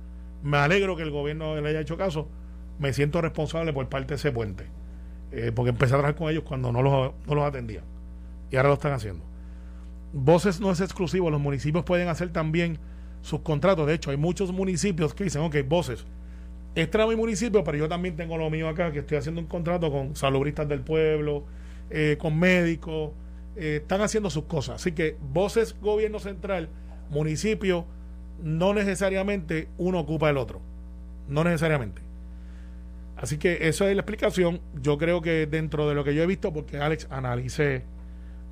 Me 0.42 0.58
alegro 0.58 0.96
que 0.96 1.02
el 1.02 1.10
gobierno 1.10 1.60
le 1.60 1.68
haya 1.68 1.80
hecho 1.80 1.96
caso. 1.96 2.28
Me 2.78 2.92
siento 2.92 3.20
responsable 3.20 3.72
por 3.72 3.88
parte 3.88 4.08
de 4.08 4.14
ese 4.16 4.32
puente. 4.32 4.66
Eh, 5.32 5.52
porque 5.54 5.70
empecé 5.70 5.94
a 5.94 5.98
trabajar 5.98 6.16
con 6.16 6.30
ellos 6.30 6.44
cuando 6.44 6.70
no 6.70 6.82
los, 6.82 7.12
no 7.26 7.34
los 7.34 7.44
atendía. 7.44 7.82
Y 8.50 8.56
ahora 8.56 8.68
lo 8.68 8.74
están 8.74 8.92
haciendo. 8.92 9.24
Voces 10.12 10.60
no 10.60 10.70
es 10.70 10.80
exclusivo. 10.80 11.30
Los 11.30 11.40
municipios 11.40 11.84
pueden 11.84 12.08
hacer 12.08 12.30
también 12.30 12.78
sus 13.22 13.40
contratos. 13.40 13.86
De 13.86 13.94
hecho, 13.94 14.10
hay 14.10 14.16
muchos 14.16 14.52
municipios 14.52 15.14
que 15.14 15.24
dicen, 15.24 15.42
ok, 15.42 15.56
voces. 15.66 16.04
Este 16.76 17.06
mi 17.06 17.16
municipio, 17.16 17.64
pero 17.64 17.78
yo 17.78 17.88
también 17.88 18.16
tengo 18.16 18.36
lo 18.36 18.50
mío 18.50 18.68
acá, 18.68 18.92
que 18.92 18.98
estoy 18.98 19.16
haciendo 19.16 19.40
un 19.40 19.46
contrato 19.46 19.90
con 19.90 20.14
salubristas 20.14 20.68
del 20.68 20.82
pueblo, 20.82 21.44
eh, 21.88 22.18
con 22.20 22.38
médicos. 22.38 23.12
Eh, 23.56 23.80
están 23.80 24.02
haciendo 24.02 24.28
sus 24.28 24.44
cosas. 24.44 24.76
Así 24.76 24.92
que 24.92 25.16
voces, 25.32 25.74
gobierno 25.80 26.18
central, 26.18 26.68
municipio, 27.08 27.86
no 28.42 28.74
necesariamente 28.74 29.68
uno 29.78 30.00
ocupa 30.00 30.28
el 30.28 30.36
otro. 30.36 30.60
No 31.28 31.44
necesariamente. 31.44 32.02
Así 33.16 33.38
que 33.38 33.68
eso 33.68 33.88
es 33.88 33.96
la 33.96 34.02
explicación. 34.02 34.60
Yo 34.82 34.98
creo 34.98 35.22
que 35.22 35.46
dentro 35.46 35.88
de 35.88 35.94
lo 35.94 36.04
que 36.04 36.14
yo 36.14 36.22
he 36.22 36.26
visto, 36.26 36.52
porque 36.52 36.76
Alex 36.76 37.08
analicé 37.10 37.84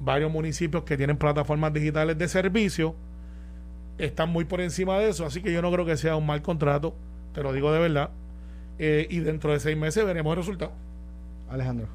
varios 0.01 0.33
municipios 0.33 0.85
que 0.85 0.97
tienen 0.97 1.19
plataformas 1.19 1.75
digitales 1.75 2.17
de 2.17 2.27
servicio, 2.27 2.95
están 3.99 4.31
muy 4.31 4.47
por 4.47 4.63
encima 4.63 4.99
de 4.99 5.11
eso. 5.11 5.27
Así 5.27 5.43
que 5.43 5.53
yo 5.53 5.61
no 5.61 5.71
creo 5.71 5.85
que 5.85 5.99
sea 5.99 6.17
un 6.17 6.25
mal 6.25 6.41
contrato, 6.41 6.97
te 7.35 7.43
lo 7.43 7.53
digo 7.53 7.73
de 7.73 7.81
verdad. 7.81 8.11
Eh, 8.79 9.07
y 9.11 9.21
dentro 9.21 9.53
de 9.53 9.61
seis 9.61 9.77
meses 9.77 10.05
veremos 10.07 10.33
el 10.33 10.39
resultado. 10.39 10.73
Alejandro. 11.51 11.89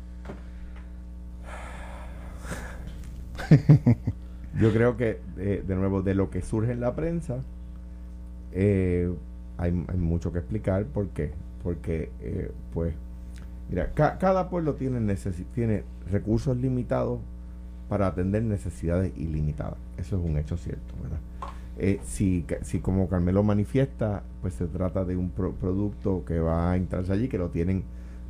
yo 4.59 4.71
creo 4.71 4.97
que, 4.97 5.19
eh, 5.37 5.63
de 5.65 5.75
nuevo, 5.75 6.01
de 6.01 6.15
lo 6.15 6.29
que 6.29 6.41
surge 6.41 6.71
en 6.71 6.81
la 6.81 6.95
prensa, 6.95 7.39
eh, 8.51 9.11
hay, 9.57 9.71
mucho 9.71 10.31
que 10.31 10.39
explicar. 10.39 10.85
¿Por 10.85 11.09
qué? 11.09 11.31
Porque, 11.63 12.11
eh, 12.21 12.51
pues, 12.73 12.93
mira, 13.69 13.91
cada 13.93 14.49
pueblo 14.49 14.75
tiene, 14.75 15.15
tiene 15.53 15.83
recursos 16.11 16.57
limitados 16.57 17.19
para 17.87 18.07
atender 18.07 18.43
necesidades 18.43 19.11
ilimitadas. 19.17 19.77
Eso 19.97 20.17
es 20.17 20.23
un 20.23 20.37
hecho 20.37 20.57
cierto, 20.57 20.93
¿verdad? 21.01 21.19
Eh, 21.81 21.99
si, 22.03 22.45
si 22.61 22.79
como 22.79 23.07
Carmelo 23.07 23.41
manifiesta, 23.41 24.23
pues 24.41 24.53
se 24.53 24.67
trata 24.67 25.05
de 25.05 25.15
un 25.15 25.29
producto 25.29 26.25
que 26.25 26.39
va 26.39 26.71
a 26.71 26.77
instalarse 26.77 27.13
allí, 27.13 27.29
que 27.29 27.37
lo 27.37 27.49
tienen 27.49 27.83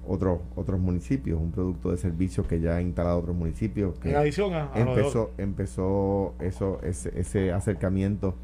otros 0.07 0.39
otros 0.55 0.79
municipios, 0.79 1.39
un 1.39 1.51
producto 1.51 1.91
de 1.91 1.97
servicio 1.97 2.47
que 2.47 2.59
ya 2.59 2.77
ha 2.77 2.81
instalado 2.81 3.19
otros 3.19 3.35
municipios. 3.35 3.97
Que 3.99 4.11
en 4.11 4.15
adición 4.15 4.53
a, 4.53 4.71
empezó, 4.75 5.31
empezó 5.37 6.35
eso, 6.39 6.79
ese, 6.83 7.11
ese 7.19 7.51
acercamiento 7.51 8.35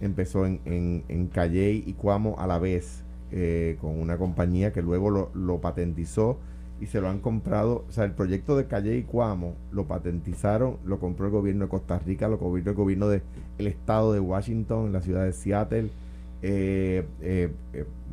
empezó 0.00 0.46
en, 0.46 0.60
en, 0.64 1.04
en 1.08 1.28
Calley 1.28 1.84
y 1.86 1.92
Cuamo 1.94 2.36
a 2.38 2.46
la 2.46 2.58
vez, 2.58 3.02
eh, 3.32 3.76
con 3.80 4.00
una 4.00 4.16
compañía 4.16 4.72
que 4.72 4.82
luego 4.82 5.10
lo, 5.10 5.30
lo, 5.34 5.60
patentizó 5.60 6.38
y 6.80 6.86
se 6.86 7.00
lo 7.00 7.08
han 7.08 7.20
comprado. 7.20 7.84
O 7.88 7.92
sea, 7.92 8.04
el 8.04 8.12
proyecto 8.12 8.56
de 8.56 8.66
Calley 8.66 8.98
y 8.98 9.02
Cuamo 9.02 9.54
lo 9.72 9.84
patentizaron, 9.84 10.78
lo 10.84 10.98
compró 10.98 11.26
el 11.26 11.32
gobierno 11.32 11.64
de 11.64 11.70
Costa 11.70 11.98
Rica, 11.98 12.28
lo 12.28 12.38
compró 12.38 12.70
el 12.70 12.76
gobierno 12.76 13.08
del 13.08 13.22
estado 13.58 14.12
de 14.12 14.20
Washington, 14.20 14.86
en 14.86 14.92
la 14.92 15.00
ciudad 15.00 15.24
de 15.24 15.32
Seattle. 15.32 15.90
Eh, 16.42 17.06
eh, 17.22 17.52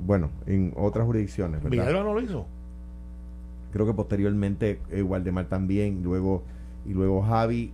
bueno, 0.06 0.30
en 0.46 0.74
otras 0.76 1.06
jurisdicciones. 1.06 1.62
¿verdad? 1.64 2.04
no 2.04 2.14
lo 2.14 2.22
hizo? 2.22 2.46
Creo 3.74 3.86
que 3.86 3.94
posteriormente 3.94 4.80
Waldemar 5.04 5.46
también, 5.46 6.04
luego 6.04 6.44
y 6.86 6.94
luego 6.94 7.22
Javi, 7.22 7.72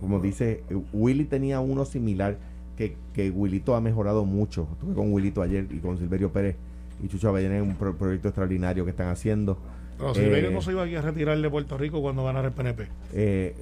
como 0.00 0.18
dice, 0.18 0.62
Willy 0.92 1.24
tenía 1.24 1.60
uno 1.60 1.84
similar 1.84 2.38
que, 2.76 2.96
que 3.12 3.30
Wilito 3.30 3.74
ha 3.74 3.80
mejorado 3.80 4.24
mucho. 4.24 4.68
Estuve 4.72 4.94
con 4.94 5.12
Wilito 5.12 5.42
ayer 5.42 5.66
y 5.70 5.78
con 5.78 5.98
Silverio 5.98 6.32
Pérez 6.32 6.56
y 7.02 7.08
Chucho 7.08 7.28
Avellana 7.28 7.58
en 7.58 7.62
un 7.62 7.74
proyecto 7.76 8.28
extraordinario 8.28 8.84
que 8.84 8.90
están 8.90 9.08
haciendo. 9.08 9.58
No, 9.98 10.14
Silverio 10.14 10.50
eh, 10.50 10.52
no 10.52 10.62
se 10.62 10.70
iba 10.70 10.84
aquí 10.84 10.94
a 10.94 11.02
retirar 11.02 11.38
de 11.38 11.50
Puerto 11.50 11.76
Rico 11.76 12.00
cuando 12.00 12.24
ganara 12.24 12.48
el 12.48 12.54
PNP. 12.54 12.86
Eh, 13.12 13.54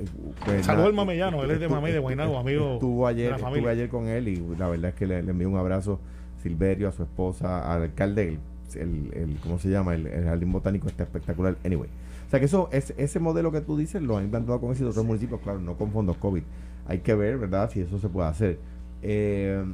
pues, 0.44 0.66
Saludos 0.66 0.88
al 0.88 0.94
mamellano, 0.94 1.42
él 1.42 1.50
es 1.50 1.60
de 1.60 1.68
Mamey, 1.68 1.92
de 1.92 1.98
Guaynabo, 1.98 2.38
amigo. 2.38 2.74
Estuvo 2.74 3.06
ayer, 3.06 3.32
estuve 3.32 3.70
ayer 3.70 3.88
con 3.88 4.08
él 4.08 4.28
y 4.28 4.36
la 4.58 4.68
verdad 4.68 4.90
es 4.90 4.94
que 4.94 5.06
le, 5.06 5.18
envío 5.18 5.48
un 5.48 5.56
abrazo 5.56 5.98
Silverio, 6.42 6.88
a 6.88 6.92
su 6.92 7.02
esposa, 7.02 7.72
al 7.72 7.82
alcalde, 7.82 8.38
el, 8.74 9.10
el, 9.14 9.38
¿cómo 9.42 9.58
se 9.58 9.70
llama? 9.70 9.94
El, 9.94 10.08
jardín 10.24 10.52
botánico 10.52 10.88
está 10.88 11.04
espectacular. 11.04 11.56
Anyway. 11.64 11.88
O 12.26 12.30
sea 12.30 12.40
que 12.40 12.46
eso, 12.46 12.68
es, 12.72 12.92
ese 12.98 13.20
modelo 13.20 13.52
que 13.52 13.60
tú 13.60 13.76
dices 13.76 14.02
lo 14.02 14.16
han 14.16 14.24
implantado 14.24 14.60
con 14.60 14.72
ese 14.72 14.84
otros 14.84 15.04
municipios, 15.04 15.40
claro, 15.40 15.60
no 15.60 15.76
con 15.76 15.92
fondos 15.92 16.16
COVID. 16.18 16.42
Hay 16.88 16.98
que 16.98 17.14
ver, 17.14 17.38
¿verdad?, 17.38 17.70
si 17.70 17.80
eso 17.80 17.98
se 17.98 18.08
puede 18.08 18.28
hacer. 18.28 18.58
Eh, 19.02 19.64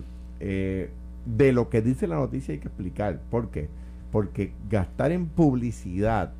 eh, 0.40 0.90
de 1.24 1.52
lo 1.52 1.68
que 1.70 1.82
dice 1.82 2.06
la 2.06 2.16
noticia 2.16 2.52
hay 2.52 2.60
que 2.60 2.68
explicar. 2.68 3.20
¿Por 3.30 3.48
qué? 3.48 3.68
Porque 4.10 4.52
gastar 4.68 5.12
en 5.12 5.26
publicidad 5.26 6.32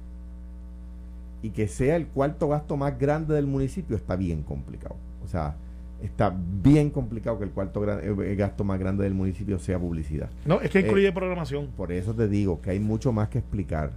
y 1.43 1.51
que 1.51 1.69
sea 1.69 1.97
el 1.97 2.07
cuarto 2.07 2.49
gasto 2.49 2.77
más 2.77 2.99
grande 2.99 3.35
del 3.35 3.47
municipio 3.47 3.97
está 3.97 4.17
bien 4.17 4.43
complicado. 4.43 4.97
O 5.25 5.29
sea, 5.29 5.57
está 6.03 6.35
bien 6.63 6.91
complicado 6.91 7.39
que 7.39 7.45
el 7.45 7.51
cuarto 7.51 7.85
eh, 8.01 8.35
gasto 8.37 8.65
más 8.65 8.79
grande 8.79 9.05
del 9.05 9.15
municipio 9.15 9.59
sea 9.59 9.79
publicidad. 9.79 10.31
No, 10.45 10.61
es 10.61 10.71
que 10.71 10.81
incluye 10.81 11.13
programación. 11.13 11.69
Por 11.77 11.93
eso 11.93 12.15
te 12.15 12.29
digo 12.29 12.61
que 12.61 12.71
hay 12.71 12.81
mucho 12.81 13.13
más 13.13 13.29
que 13.29 13.39
explicar. 13.39 13.91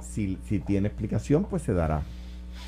si, 0.00 0.38
si 0.46 0.58
tiene 0.60 0.88
explicación, 0.88 1.44
pues 1.44 1.62
se 1.62 1.72
dará. 1.72 2.02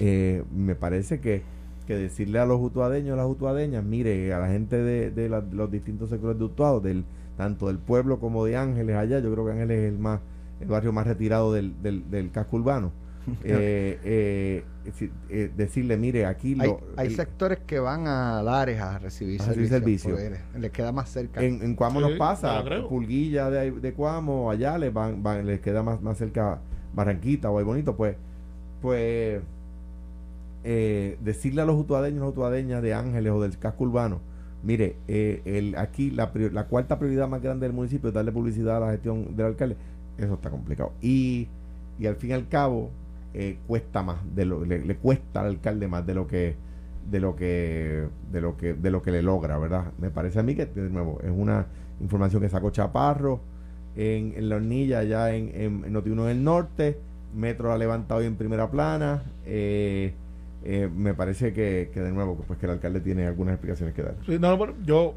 me 0.01 0.75
parece 0.75 1.21
que 1.21 1.43
que 1.89 1.97
decirle 1.97 2.39
a 2.39 2.45
los 2.45 2.61
utuadeños, 2.61 3.15
a 3.15 3.17
las 3.17 3.27
utuadeñas, 3.27 3.83
mire, 3.83 4.35
a 4.35 4.39
la 4.39 4.49
gente 4.49 4.77
de, 4.77 5.29
los 5.51 5.71
distintos 5.71 6.11
sectores 6.11 6.39
de 6.39 6.45
Utuado, 6.45 6.81
del, 6.81 7.07
tanto 7.39 7.69
del 7.69 7.79
pueblo 7.79 8.21
como 8.21 8.45
de 8.45 8.59
Ángeles 8.59 8.95
allá, 8.95 9.21
yo 9.21 9.33
creo 9.33 9.47
que 9.47 9.53
Ángeles 9.53 9.79
es 9.79 9.93
el 9.93 9.99
más 9.99 10.21
el 10.61 10.69
barrio 10.69 10.93
más 10.93 11.07
retirado 11.07 11.53
del, 11.53 11.73
del, 11.83 12.31
casco 12.31 12.57
urbano. 12.57 12.93
Eh, 13.45 13.99
eh, 14.05 14.65
eh, 15.29 15.51
decirle, 15.57 15.97
mire, 15.97 16.25
aquí 16.27 16.57
hay, 16.97 17.11
sectores 17.11 17.59
que 17.67 17.79
van 17.79 18.07
a 18.07 18.43
Lares 18.43 18.81
a 18.81 18.99
recibir 18.99 19.41
servicio. 19.43 20.17
les 20.59 20.71
queda 20.71 20.93
más 20.93 21.11
cerca. 21.11 21.43
En, 21.43 21.63
en 21.63 21.75
Cuamo 21.75 22.01
nos 22.01 22.13
pasa, 22.13 22.65
Pulguilla 22.89 23.51
de, 23.51 23.73
de 23.73 23.93
Cuamo, 23.93 24.51
allá 24.51 24.79
les, 24.79 24.93
van, 24.93 25.23
van, 25.23 25.47
les 25.47 25.61
queda 25.61 25.83
más, 25.83 26.01
más 26.01 26.17
cerca 26.17 26.61
Barranquita 26.95 27.51
o 27.51 27.59
hay 27.59 27.65
bonito, 27.65 27.97
pues, 27.97 28.17
pues 28.81 29.43
eh, 30.65 31.17
decirle 31.21 31.63
a 31.63 31.65
los 31.65 31.79
utuadeños, 31.79 32.21
las 32.21 32.31
utuadeñas 32.31 32.83
de 32.83 32.95
Ángeles 32.95 33.33
o 33.33 33.41
del 33.41 33.59
casco 33.59 33.85
urbano, 33.85 34.21
mire, 34.63 34.97
eh, 35.07 35.43
el, 35.45 35.77
aquí 35.77 36.11
la, 36.11 36.33
la, 36.53 36.65
cuarta 36.65 36.99
prioridad 36.99 37.29
más 37.29 37.43
grande 37.43 37.67
del 37.67 37.75
municipio 37.75 38.09
es 38.09 38.15
darle 38.15 38.33
publicidad 38.33 38.79
a 38.79 38.81
la 38.81 38.91
gestión 38.91 39.37
del 39.37 39.47
alcalde, 39.47 39.77
eso 40.17 40.35
está 40.35 40.51
complicado. 40.51 40.93
Y, 41.01 41.49
y 41.99 42.07
al 42.07 42.17
fin 42.17 42.31
y 42.31 42.33
al 42.33 42.49
cabo, 42.49 42.91
eh, 43.41 43.57
cuesta 43.69 44.03
más, 44.03 44.17
de 44.35 44.45
lo, 44.45 44.65
le, 44.65 44.97
cuesta 44.97 45.43
al 45.43 45.47
alcalde 45.47 45.87
más 45.87 46.05
de 46.05 46.13
lo 46.13 46.27
que 46.27 46.57
de 47.09 47.21
lo 47.21 47.37
que 47.37 48.09
de 48.33 48.41
lo 48.41 48.57
que 48.57 48.75
de 48.75 48.91
lo 48.91 49.01
que 49.01 49.13
le 49.13 49.23
logra, 49.23 49.57
¿verdad? 49.59 49.93
Me 49.99 50.11
parece 50.11 50.41
a 50.41 50.43
mí 50.43 50.57
que 50.57 50.67
de 50.67 50.91
nuevo 50.91 51.21
es 51.23 51.31
una 51.31 51.67
información 52.01 52.43
que 52.43 52.49
sacó 52.49 52.71
Chaparro 52.71 53.39
en, 53.95 54.49
la 54.49 54.57
hornilla 54.57 54.99
allá 54.99 55.33
en, 55.37 55.53
en, 55.55 55.93
Notiuno 55.93 56.25
del 56.25 56.43
Norte, 56.43 56.99
Metro 57.33 57.73
ha 57.73 57.79
levantado 57.79 58.23
en 58.23 58.35
primera 58.35 58.73
plana, 58.73 59.23
eh, 59.47 60.15
eh, 60.65 60.89
me 60.93 61.15
parece 61.15 61.53
que, 61.53 61.91
de 61.95 62.11
nuevo 62.11 62.37
pues 62.47 62.59
que 62.59 62.67
el 62.67 62.73
alcalde 62.73 63.01
tiene 63.01 63.27
algunas 63.27 63.55
explicaciones 63.55 63.95
que 63.95 64.03
dar. 64.03 64.17
no, 64.41 64.85
yo 64.85 65.15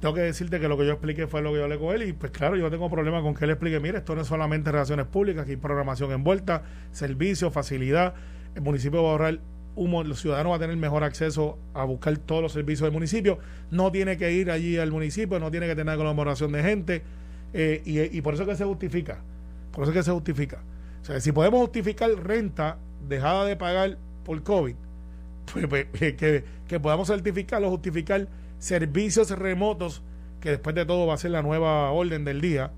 tengo 0.00 0.14
que 0.14 0.22
decirte 0.22 0.58
que 0.58 0.68
lo 0.68 0.76
que 0.76 0.86
yo 0.86 0.92
expliqué 0.92 1.26
fue 1.26 1.42
lo 1.42 1.52
que 1.52 1.58
yo 1.58 1.68
le 1.68 1.78
con 1.78 1.94
él 1.94 2.08
y 2.08 2.12
pues 2.12 2.32
claro, 2.32 2.56
yo 2.56 2.70
tengo 2.70 2.90
problema 2.90 3.22
con 3.22 3.34
que 3.34 3.44
él 3.44 3.50
explique, 3.50 3.78
mire, 3.78 3.98
esto 3.98 4.14
no 4.14 4.22
es 4.22 4.26
solamente 4.26 4.72
relaciones 4.72 5.06
públicas, 5.06 5.42
aquí 5.42 5.52
hay 5.52 5.56
programación 5.56 6.10
envuelta, 6.10 6.62
servicio, 6.90 7.50
facilidad, 7.50 8.14
el 8.54 8.62
municipio 8.62 9.02
va 9.02 9.10
a 9.10 9.12
ahorrar 9.12 9.40
humo, 9.76 10.02
los 10.02 10.20
ciudadanos 10.20 10.50
van 10.50 10.58
a 10.58 10.62
tener 10.62 10.76
mejor 10.76 11.04
acceso 11.04 11.58
a 11.72 11.84
buscar 11.84 12.18
todos 12.18 12.42
los 12.42 12.52
servicios 12.52 12.86
del 12.86 12.92
municipio, 12.92 13.38
no 13.70 13.92
tiene 13.92 14.16
que 14.16 14.32
ir 14.32 14.50
allí 14.50 14.76
al 14.76 14.90
municipio, 14.90 15.38
no 15.38 15.50
tiene 15.50 15.66
que 15.68 15.76
tener 15.76 15.96
colaboración 15.96 16.50
de 16.52 16.62
gente 16.62 17.02
eh, 17.52 17.80
y, 17.84 18.00
y 18.00 18.20
por 18.22 18.34
eso 18.34 18.44
que 18.44 18.56
se 18.56 18.64
justifica, 18.64 19.18
por 19.70 19.84
eso 19.84 19.92
que 19.92 20.02
se 20.02 20.10
justifica. 20.10 20.62
O 21.02 21.04
sea, 21.04 21.20
si 21.20 21.30
podemos 21.30 21.60
justificar 21.60 22.10
renta 22.10 22.78
dejada 23.08 23.44
de 23.44 23.56
pagar 23.56 23.96
por 24.30 24.44
COVID, 24.44 24.76
pues, 25.52 25.66
pues 25.66 25.86
que, 25.92 26.44
que, 26.68 26.78
podamos 26.78 27.08
certificar 27.08 27.64
o 27.64 27.70
justificar 27.70 28.28
servicios 28.60 29.28
remotos, 29.30 30.02
que 30.40 30.50
después 30.50 30.76
de 30.76 30.86
todo 30.86 31.04
va 31.04 31.14
a 31.14 31.16
ser 31.16 31.32
la 31.32 31.42
nueva 31.42 31.90
orden 31.90 32.24
del 32.24 32.40
día. 32.40 32.70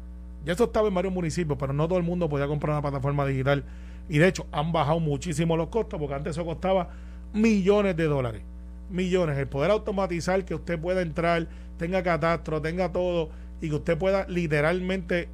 Ya 0.47 0.55
eso 0.55 0.65
estaba 0.65 0.89
en 0.89 0.95
varios 0.95 1.13
municipios, 1.13 1.59
pero 1.61 1.75
no 1.75 1.87
todo 1.89 1.99
el 1.99 2.05
mundo 2.05 2.27
podía 2.31 2.47
comprar 2.47 2.73
una 2.73 2.81
plataforma 2.81 3.27
digital. 3.27 3.65
Y 4.09 4.17
de 4.17 4.29
hecho 4.29 4.47
han 4.51 4.73
bajado 4.73 4.99
muchísimo 4.99 5.59
los 5.59 5.69
costos, 5.69 6.01
porque 6.01 6.15
antes 6.15 6.31
eso 6.31 6.47
costaba 6.47 6.89
millones 7.35 7.99
de 7.99 8.05
dólares. 8.05 8.41
Millones. 8.89 9.37
El 9.37 9.47
poder 9.47 9.73
automatizar 9.73 10.47
que 10.47 10.55
usted 10.55 10.81
pueda 10.81 11.03
entrar, 11.03 11.49
tenga 11.77 12.03
catastro, 12.03 12.63
tenga 12.63 12.93
todo, 12.93 13.29
y 13.61 13.69
que 13.69 13.75
usted 13.75 13.99
pueda 13.99 14.27
literalmente 14.27 15.29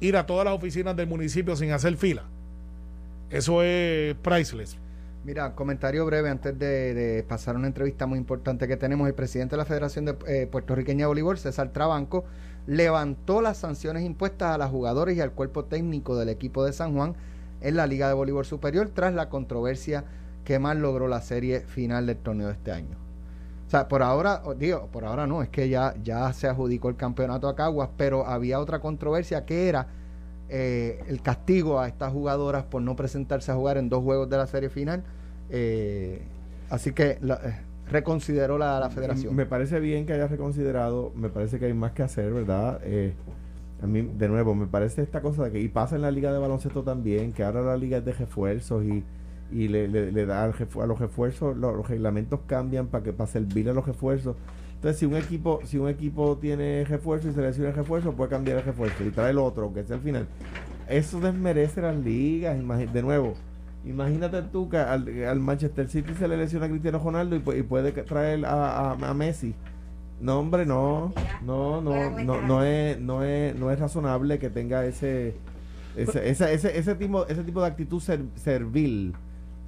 ir 0.00 0.18
a 0.18 0.26
todas 0.26 0.44
las 0.44 0.52
oficinas 0.52 0.94
del 0.94 1.06
municipio 1.06 1.56
sin 1.56 1.72
hacer 1.72 1.96
fila. 1.96 2.24
Eso 3.30 3.62
es 3.62 4.14
priceless. 4.16 4.83
Mira, 5.24 5.54
comentario 5.54 6.04
breve 6.04 6.28
antes 6.28 6.58
de, 6.58 7.24
pasar 7.26 7.54
a 7.54 7.58
una 7.58 7.66
entrevista 7.66 8.06
muy 8.06 8.18
importante 8.18 8.68
que 8.68 8.76
tenemos. 8.76 9.08
El 9.08 9.14
presidente 9.14 9.54
de 9.54 9.56
la 9.56 9.64
Federación 9.64 10.04
de 10.04 10.16
eh, 10.26 10.46
Puertorriqueña 10.46 11.04
de 11.04 11.06
Voleibol, 11.06 11.38
César 11.38 11.70
Trabanco, 11.70 12.24
levantó 12.66 13.40
las 13.40 13.56
sanciones 13.56 14.04
impuestas 14.04 14.54
a 14.54 14.58
las 14.58 14.70
jugadores 14.70 15.16
y 15.16 15.22
al 15.22 15.32
cuerpo 15.32 15.64
técnico 15.64 16.14
del 16.16 16.28
equipo 16.28 16.62
de 16.62 16.74
San 16.74 16.94
Juan 16.94 17.14
en 17.62 17.74
la 17.74 17.86
Liga 17.86 18.06
de 18.08 18.12
Voleibol 18.12 18.44
Superior 18.44 18.90
tras 18.92 19.14
la 19.14 19.30
controversia 19.30 20.04
que 20.44 20.58
más 20.58 20.76
logró 20.76 21.08
la 21.08 21.22
serie 21.22 21.60
final 21.60 22.04
del 22.04 22.18
torneo 22.18 22.48
de 22.48 22.52
este 22.52 22.72
año. 22.72 22.98
O 23.66 23.70
sea, 23.70 23.88
por 23.88 24.02
ahora, 24.02 24.42
digo, 24.58 24.88
por 24.92 25.06
ahora 25.06 25.26
no, 25.26 25.42
es 25.42 25.48
que 25.48 25.70
ya, 25.70 25.94
ya 26.04 26.30
se 26.34 26.48
adjudicó 26.48 26.90
el 26.90 26.96
campeonato 26.96 27.48
a 27.48 27.56
Caguas, 27.56 27.88
pero 27.96 28.26
había 28.26 28.60
otra 28.60 28.80
controversia 28.80 29.46
que 29.46 29.70
era 29.70 29.86
eh, 30.48 31.02
el 31.08 31.22
castigo 31.22 31.80
a 31.80 31.88
estas 31.88 32.12
jugadoras 32.12 32.64
por 32.64 32.82
no 32.82 32.96
presentarse 32.96 33.52
a 33.52 33.54
jugar 33.54 33.78
en 33.78 33.88
dos 33.88 34.02
juegos 34.02 34.28
de 34.30 34.36
la 34.36 34.46
serie 34.46 34.70
final. 34.70 35.04
Eh, 35.50 36.22
así 36.70 36.92
que 36.92 37.18
la, 37.20 37.34
eh, 37.34 37.60
reconsideró 37.90 38.58
la, 38.58 38.80
la, 38.80 38.90
federación. 38.90 39.34
Me 39.34 39.46
parece 39.46 39.80
bien 39.80 40.06
que 40.06 40.12
haya 40.12 40.26
reconsiderado, 40.26 41.12
me 41.14 41.28
parece 41.28 41.58
que 41.58 41.66
hay 41.66 41.74
más 41.74 41.92
que 41.92 42.02
hacer, 42.02 42.32
¿verdad? 42.32 42.80
a 43.82 43.86
mí, 43.86 44.02
de 44.02 44.28
nuevo, 44.28 44.54
me 44.54 44.66
parece 44.66 45.02
esta 45.02 45.20
cosa 45.20 45.44
de 45.44 45.52
que, 45.52 45.60
y 45.60 45.68
pasa 45.68 45.96
en 45.96 46.02
la 46.02 46.10
liga 46.10 46.32
de 46.32 46.38
baloncesto 46.38 46.82
también, 46.82 47.32
que 47.32 47.44
ahora 47.44 47.60
la 47.60 47.76
liga 47.76 47.98
es 47.98 48.04
de 48.04 48.12
refuerzos 48.12 48.82
y, 48.84 49.04
y 49.52 49.68
le, 49.68 49.88
le, 49.88 50.26
da 50.26 50.44
a 50.44 50.86
los 50.86 50.98
refuerzos, 50.98 51.56
los, 51.56 51.86
reglamentos 51.86 52.40
cambian 52.46 52.88
para 52.88 53.04
que 53.04 53.12
para 53.12 53.30
servir 53.30 53.68
a 53.68 53.72
los 53.72 53.86
refuerzos. 53.86 54.36
Entonces, 54.84 55.00
si 55.00 55.06
un 55.06 55.16
equipo, 55.16 55.60
si 55.64 55.78
un 55.78 55.88
equipo 55.88 56.36
tiene 56.36 56.84
refuerzo 56.84 57.30
y 57.30 57.32
selecciona 57.32 57.70
el 57.70 57.74
refuerzo, 57.74 58.12
puede 58.12 58.28
cambiar 58.28 58.58
el 58.58 58.64
refuerzo 58.64 59.02
y 59.02 59.08
trae 59.08 59.30
el 59.30 59.38
otro, 59.38 59.72
que 59.72 59.82
sea 59.82 59.96
al 59.96 60.02
final. 60.02 60.26
Eso 60.86 61.20
desmerece 61.20 61.80
las 61.80 61.96
ligas. 61.96 62.58
De 62.92 63.02
nuevo, 63.02 63.32
imagínate 63.86 64.42
tú 64.42 64.68
que 64.68 64.76
al, 64.76 65.40
Manchester 65.40 65.88
City 65.88 66.12
se 66.12 66.28
le 66.28 66.36
lesiona 66.36 66.66
a 66.66 66.68
Cristiano 66.68 67.00
Ronaldo 67.02 67.34
y, 67.34 67.62
puede 67.62 67.92
traer 67.92 68.44
a, 68.44 69.14
Messi. 69.16 69.54
No, 70.20 70.40
hombre, 70.40 70.66
no, 70.66 71.14
no, 71.46 71.80
no, 71.80 72.10
no, 72.22 72.42
no 72.42 72.62
es, 72.62 73.00
no 73.00 73.22
es, 73.24 73.56
no 73.56 73.70
es 73.70 73.80
razonable 73.80 74.38
que 74.38 74.50
tenga 74.50 74.84
ese, 74.84 75.34
ese, 75.96 76.28
ese, 76.28 76.78
ese, 76.78 76.94
tipo, 76.96 77.26
ese 77.26 77.42
tipo 77.42 77.62
de 77.62 77.68
actitud 77.68 78.02
servil 78.02 79.14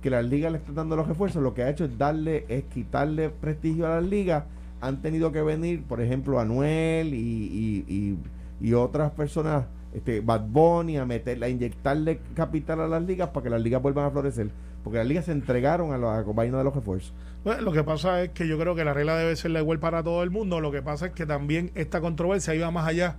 que 0.03 0.11
las 0.11 0.27
ligas 0.27 0.53
le 0.53 0.59
están 0.59 0.75
dando 0.75 0.95
los 0.95 1.09
refuerzos. 1.09 1.43
Lo 1.43 1.55
que 1.55 1.63
ha 1.63 1.71
hecho 1.71 1.87
es 1.87 1.97
darle, 1.97 2.45
es 2.51 2.65
quitarle 2.65 3.31
prestigio 3.31 3.87
a 3.87 4.01
las 4.01 4.05
ligas 4.05 4.45
han 4.81 5.03
tenido 5.03 5.33
que 5.33 5.43
venir, 5.43 5.83
por 5.85 6.01
ejemplo, 6.01 6.39
Anuel 6.39 7.15
y, 7.15 7.85
y, 7.89 8.19
y, 8.61 8.73
otras 8.75 9.13
personas, 9.13 9.67
este, 9.95 10.21
Bad 10.21 10.47
Bunny, 10.49 10.99
a 10.99 11.07
meterle, 11.07 11.47
a 11.47 11.49
inyectarle 11.49 12.21
capital 12.35 12.81
a 12.81 12.89
las 12.89 13.03
ligas 13.03 13.31
para 13.31 13.45
que 13.45 13.51
las 13.51 13.63
ligas 13.63 13.83
vuelvan 13.83 14.07
a 14.07 14.11
florecer. 14.11 14.51
Porque 14.85 14.99
las 14.99 15.07
ligas 15.07 15.25
se 15.25 15.33
entregaron 15.33 15.93
a 15.93 15.99
la 15.99 16.23
vaina 16.23 16.59
de 16.59 16.65
los 16.65 16.75
refuerzos. 16.75 17.13
Bueno, 17.45 17.63
lo 17.63 17.73
que 17.73 17.83
pasa 17.83 18.23
es 18.23 18.31
que 18.31 18.47
yo 18.47 18.59
creo 18.59 18.75
que 18.75 18.85
la 18.85 18.95
regla 18.95 19.17
debe 19.17 19.35
ser 19.35 19.51
la 19.51 19.61
igual 19.61 19.81
para 19.81 20.03
todo 20.03 20.23
el 20.23 20.31
mundo. 20.31 20.61
Lo 20.61 20.71
que 20.71 20.83
pasa 20.83 21.07
es 21.07 21.13
que 21.13 21.27
también 21.27 21.73
esta 21.75 22.01
controversia 22.01 22.55
iba 22.55 22.71
más 22.71 22.87
allá. 22.87 23.17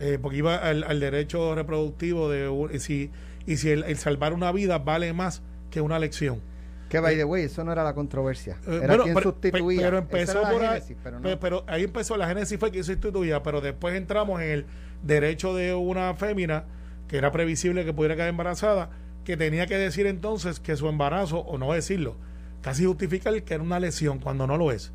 Eh, 0.00 0.18
porque 0.20 0.38
iba 0.38 0.56
al, 0.56 1.00
derecho 1.00 1.54
reproductivo 1.54 2.28
de 2.28 2.78
si, 2.78 3.10
y 3.46 3.56
si 3.56 3.70
el 3.70 3.96
salvar 3.96 4.32
una 4.32 4.52
vida 4.52 4.78
vale 4.78 5.12
más 5.12 5.42
que 5.70 5.80
una 5.80 5.96
elección. 5.96 6.40
Que 6.88 7.00
by 7.00 7.16
the 7.16 7.24
way, 7.24 7.44
eso 7.44 7.64
no 7.64 7.72
era 7.72 7.84
la 7.84 7.94
controversia. 7.94 8.58
Eh, 8.66 8.80
era 8.82 8.98
quien 8.98 9.14
sustituía. 9.20 9.82
Pero 9.82 9.98
empezó 9.98 10.42
por 10.42 10.64
ahí. 10.64 10.80
pero, 11.40 11.64
ahí 11.66 11.84
empezó 11.84 12.16
la 12.16 12.26
génesis 12.26 12.58
fue 12.58 12.70
quien 12.70 12.84
sustituía, 12.84 13.42
pero 13.42 13.60
después 13.60 13.94
entramos 13.94 14.40
en 14.40 14.48
el 14.48 14.66
derecho 15.02 15.54
de 15.54 15.74
una 15.74 16.14
fémina 16.14 16.64
que 17.06 17.18
era 17.18 17.30
previsible 17.32 17.84
que 17.84 17.92
pudiera 17.92 18.14
quedar 18.16 18.28
embarazada, 18.28 18.90
que 19.24 19.36
tenía 19.36 19.66
que 19.66 19.76
decir 19.76 20.06
entonces 20.06 20.60
que 20.60 20.76
su 20.76 20.88
embarazo, 20.88 21.40
o 21.40 21.58
no 21.58 21.72
decirlo, 21.72 22.16
casi 22.62 22.84
justificar 22.84 23.42
que 23.42 23.54
era 23.54 23.62
una 23.62 23.80
lesión 23.80 24.18
cuando 24.18 24.46
no 24.46 24.56
lo 24.56 24.72
es. 24.72 24.92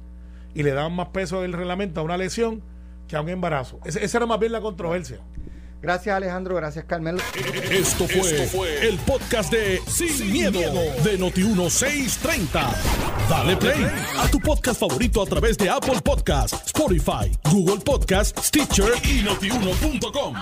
y 0.56 0.62
le 0.62 0.72
daban 0.72 0.94
más 0.94 1.08
peso 1.08 1.42
del 1.42 1.54
reglamento 1.54 2.00
a 2.00 2.04
una 2.04 2.16
lesión 2.16 2.62
que 3.08 3.16
a 3.16 3.22
un 3.22 3.30
embarazo. 3.30 3.80
Esa 3.86 4.18
era 4.18 4.26
más 4.28 4.40
bien 4.40 4.52
la 4.52 4.62
controversia. 4.62 5.20
Gracias 5.84 6.16
Alejandro, 6.16 6.56
gracias 6.56 6.86
Carmelo. 6.86 7.20
Esto 7.70 8.08
fue, 8.08 8.88
el 8.88 8.98
podcast 9.00 9.52
de 9.52 9.82
Sin, 9.86 10.32
miedo, 10.32 10.62
de 11.04 11.20
Noti1630. 11.20 12.48
Dale 13.30 13.58
play 13.58 13.86
a 14.18 14.32
tu 14.32 14.40
podcast 14.40 14.80
favorito 14.80 15.22
a 15.22 15.26
través 15.26 15.58
de 15.58 15.70
Apple 15.70 16.00
Podcasts, 16.02 16.58
Spotify, 16.68 17.38
Google 17.52 17.82
Podcasts, 17.84 18.48
Stitcher 18.48 18.94
y 19.04 19.24
notiuno.com. 19.24 20.36